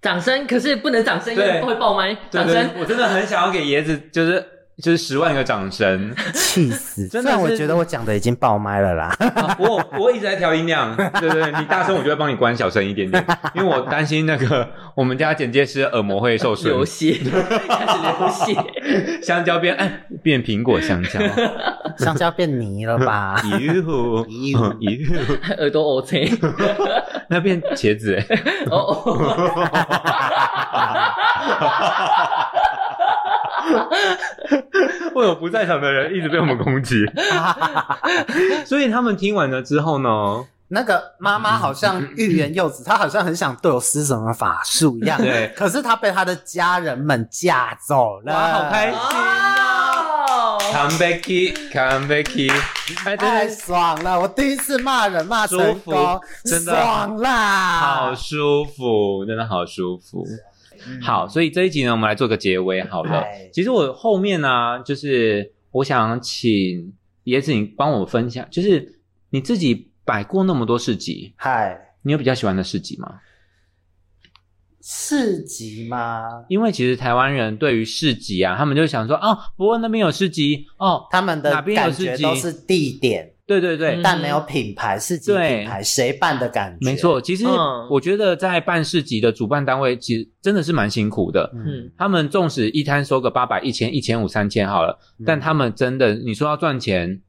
[0.00, 4.44] 掌声，可是不能掌声，因为对会爆麦，掌声，，我真的很想要给椰子，就是
[4.82, 6.14] 就是十万个掌声。
[6.34, 7.08] 气死！
[7.08, 9.16] 真的我觉得我讲的已经爆麦了啦。
[9.18, 16.84] 啊我我一直在调音量，对对对，你大声我就会帮你关小声一点点， 因为我担心那个我们家剪接师耳膜会受损流。
[16.84, 17.18] 血，
[17.68, 21.20] 开始流血，香蕉变哎变苹果香蕉，
[21.98, 23.34] 香蕉变泥了吧？
[23.44, 26.30] 咦呼咦咦，耳朵 OK，
[27.28, 28.24] 那变茄子哎。
[28.70, 29.16] 哦哦，
[35.14, 37.04] 为有不在场的人一直被我们攻击，
[38.66, 40.08] 所以他们听完了之后呢，
[40.68, 45.18] 那个妈妈好像欲言又止，她好像很想对我施什么法术一样。
[45.18, 48.32] 对可是她被她的家人们架走了。
[48.32, 52.52] 哇好开心哦，Come back, come back，
[53.04, 54.18] 哎，真太爽了！
[54.20, 57.78] 我第一次骂人骂成舒功服，真的爽啦！
[57.80, 60.26] 好舒服，真的好舒服。
[60.86, 63.50] 嗯好，所以这一集呢，我们来做个结尾好了哎。
[63.52, 66.92] 其实我后面呢、就是我想请
[67.24, 69.00] 椰子你帮我分享，就是
[69.30, 73.20] 你自己摆过那么多市集，嗨，你有比较喜欢的市集吗？
[74.86, 76.44] 市集吗？
[76.48, 85.58] 因为其实台湾人对于市集啊，他们就想说，哦，不过那边有市集，哦，他们的哪边有感市集觉都是地点，对对对，嗯但没有品牌，市集对。
[85.58, 86.84] 品牌谁办的感觉？
[86.84, 87.20] 没错。
[87.20, 87.86] 其实嗯。
[87.90, 91.50] 我觉得在办市集的主办单位，其实真的是蛮辛苦的。
[91.54, 95.24] 嗯，嗯，他们纵使一摊收个八百、一千、一千五、三千好了，嗯。
[95.26, 97.20] 但他们真的，你说要赚钱，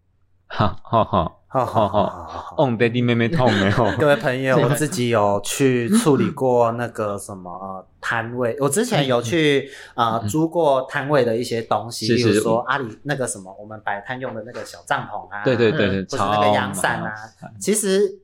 [0.48, 2.56] 哈哈哈，好好好好好好。
[2.58, 3.98] 哦，弟弟妹妹痛没有？
[3.98, 17.14] 各位朋友，我自己有去处理过那个什么摊位，我之前有去呃租过摊位的一些东西，比如说阿里那个什么我们摆摊用的那个小帐篷啊，对对对对，或是那个阳伞啊，
[17.58, 18.20] 其实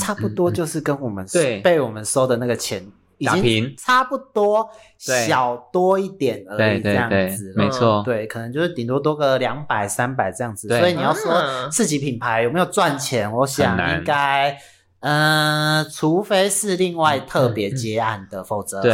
[0.00, 2.84] 差不多就是跟我们对被我们收的那个钱
[3.18, 3.74] 已经打平。
[3.76, 10.68] 差不多，小多一点而已，这样对对子，没错，对，可能就是顶多多个两百、三百这样子。
[10.68, 14.56] 所以你要说啊自己品牌有没有赚钱，我想应该，
[15.00, 18.90] 呃，除非是另外特别接案的，否则很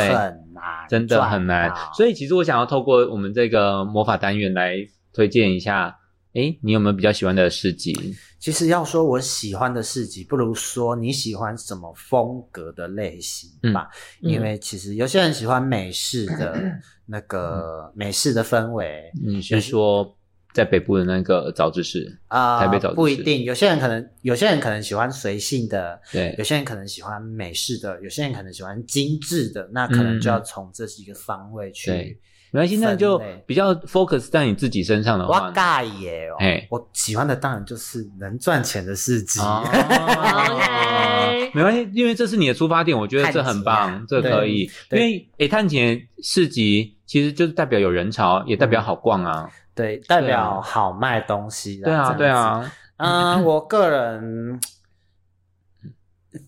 [0.52, 1.72] 难，真的很难。
[1.94, 4.76] 所以以其实我想要透过我们这个魔法单元来
[5.12, 5.96] 推荐一下，
[6.34, 7.94] 诶，你有没有比较喜欢的市集？
[8.38, 13.88] 其实要说我喜欢的市集，不如说你喜欢什么风格的类型吧。
[14.20, 16.60] 嗯因为其实有些人喜欢美式的
[17.06, 20.16] 那个美式的氛围，你是说
[20.52, 22.18] 在北部的那个早知识？
[22.28, 32.18] 啊、台北早不一定，有些人可能有些人可能喜欢随性的，对有些人可能喜欢美式的，有些人可能喜欢精致的，那可能就要从这几个方位去。
[32.54, 39.40] 没关系，那就比较 focus 在你自己身上的话呢，我盖耶哦嘿，我喜欢的当然就是能赚钱的市集。
[41.52, 44.60] 没关系，因为这是你的出发点，我觉得这很棒，探这可以。
[44.60, 49.48] 因对为诶，探钱市集其实就是代表有人潮，也代表好逛啊。
[49.74, 51.84] 对，代表好卖东西啦。
[51.84, 52.28] 对啊，对。
[52.28, 54.60] 啊，嗯， 我个人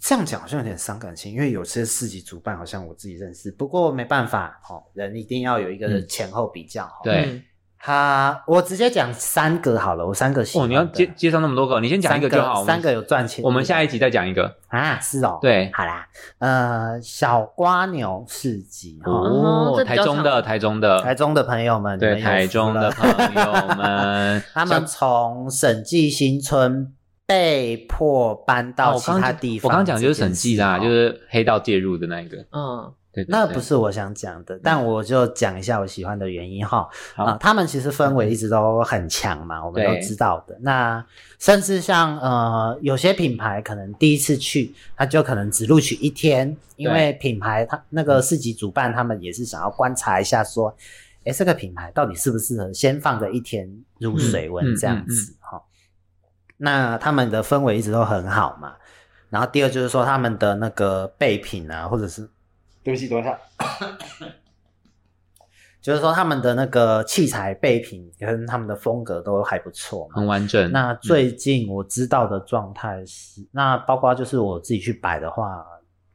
[0.00, 6.84] 这样讲好像有点伤感情，因为有些市集主办好像我自己认识，不过没办法，哦，人一定要有一个嗯前后比较。
[6.84, 7.42] 哦对嗯
[7.78, 10.74] 他，我直接讲三个好了，我三个喜哦，欢的。
[10.74, 12.64] 你要介介绍那么多个，你先讲一个就好。
[12.64, 13.44] 三个有赚钱。
[13.44, 14.56] 我们下一集再讲一个。
[14.68, 16.08] 啊，是哦，对好啦，
[16.38, 26.92] 呃，小瓜牛市集，哦台中的，台中的，台中的朋友们，你对，台中的朋友们， 他们从审计新村
[27.26, 30.88] 被迫搬哦到其他地方、我刚刚讲就是审计啦，就。
[30.88, 32.38] 是黑道介入的那一个。
[32.52, 36.86] 嗯对，对那不是我想讲的，但我就讲一下我喜欢的原因哈。
[37.14, 40.54] 好啊、他们其实氛围一直都很强嘛，我们都知道的。
[40.60, 41.02] 那
[41.38, 50.76] 甚至像呃，有些品牌可能第一次去，他就可能只录取一天，因为品牌他那个市级主办他们也是想要观察一下说，
[51.24, 53.66] 诶，这个品牌到底适不适合先放个一天
[53.98, 55.58] 入水嗯温这样子哈、
[56.58, 58.74] 那他们的氛围一直都很好嘛。
[59.28, 62.30] 然后第二就是说他们的那个备品啊，或者是
[62.82, 63.38] 对不起，等一下。
[65.82, 70.14] 就是说他们的那个器材备品跟他们的风格都还不错嘛。
[70.16, 70.72] 很完整。
[70.72, 75.64] 那最近我知道的状态是，那包括就是我自己去摆的话，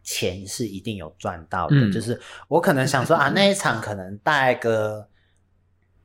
[0.03, 1.75] 钱是一定有赚到的。
[1.75, 2.19] 嗯就是
[2.49, 5.07] 我可能想说啊，那一场可能带个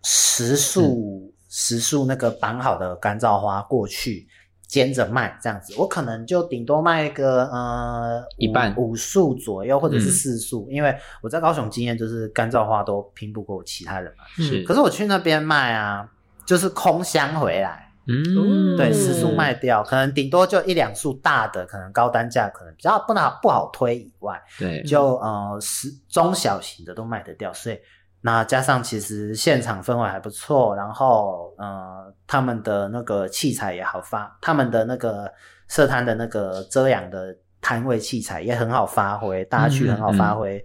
[0.05, 4.29] 十束、十束那个绑好的干燥花过去。
[4.69, 8.75] 煎着卖这样子，我可能就顶多卖个呃一半。
[8.77, 10.11] 五五束左右，或者是嗯。
[10.11, 10.93] 四束，因为
[11.23, 14.25] 我在高雄经验就是干燥花都拼不过其他人嘛。
[14.39, 16.05] 是，可是我去那边卖啊，
[16.45, 27.79] 就是空箱回来，嗯，对，嗯十束卖掉，可能顶多就一两束大的，可能高单价可能比较不好不好推以外，对，就呃是中小型的都卖得掉，所以
[28.27, 35.33] 那加上其实现场氛围还不错，然后呃他们的那个器材也好发，他们的那个
[35.69, 40.61] 设摊的那个遮阳的摊位器材也很好发挥，大家去很好发挥。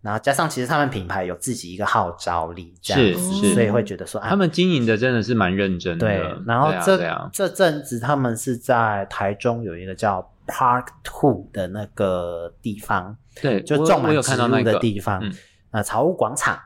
[0.00, 6.06] 然后加上其实他们品牌有自己一个号召力，这样子，是是所以会觉得说，啊他们经营的真的是蛮认真的。
[6.06, 15.32] 对，然后这、这阵子他们是在台中有一个叫 Park Two 的那个地方，对，就种满植物的地方，嗯
[15.72, 16.58] 呃，草屋广场、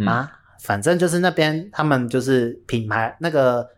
[0.00, 0.08] 嗯。
[0.08, 3.68] 啊，反正就是那边他们就是品牌那个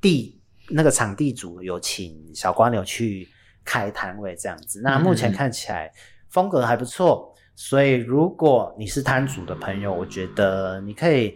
[0.00, 3.28] 地那个场地主有请小瓜牛去
[3.64, 5.90] 开摊位这样子，那目前嗯看起来
[6.28, 11.34] 风格还不错，所以如果你是摊主的朋友，我觉得你可以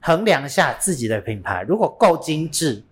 [0.00, 2.84] 衡量一下自己的品牌，如果够精致。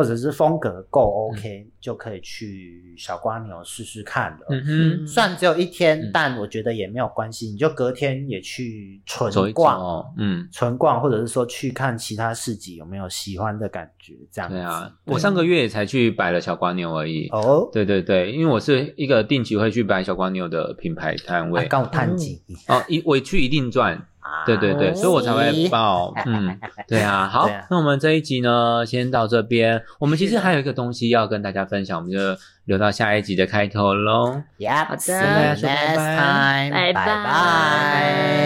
[0.00, 4.46] 或者是风格够 OK，、就可以去小瓜牛试试看了。
[4.48, 6.10] 嗯哼，虽然只有一天，嗯。
[6.10, 14.56] 但我觉得也没有关系，你就隔天也去纯逛，走，嗯，纯逛，或者是说去看其他市集有没有喜欢的感觉，这样子。
[14.56, 17.28] 对啊，我上个月也才去摆了小瓜牛而已。
[17.28, 21.60] 哦，对对对，因为我是一个定期会去摆小瓜牛的品牌摊位。
[21.60, 24.08] 啊，刚探几，哦，一我去一定赚，啊
[24.46, 26.12] 对对对，哦所以我才会报。
[26.26, 26.58] 嗯，
[26.88, 29.82] 对啊，好啊，那我们这一集呢，先到这边。
[29.98, 32.18] 我们其实还有一个东西要跟大家分享，我们就
[32.64, 34.42] 留到下一集的开头喽。
[34.58, 38.40] Yep，好的 see you 跟大家说拜 next time，拜拜拜拜。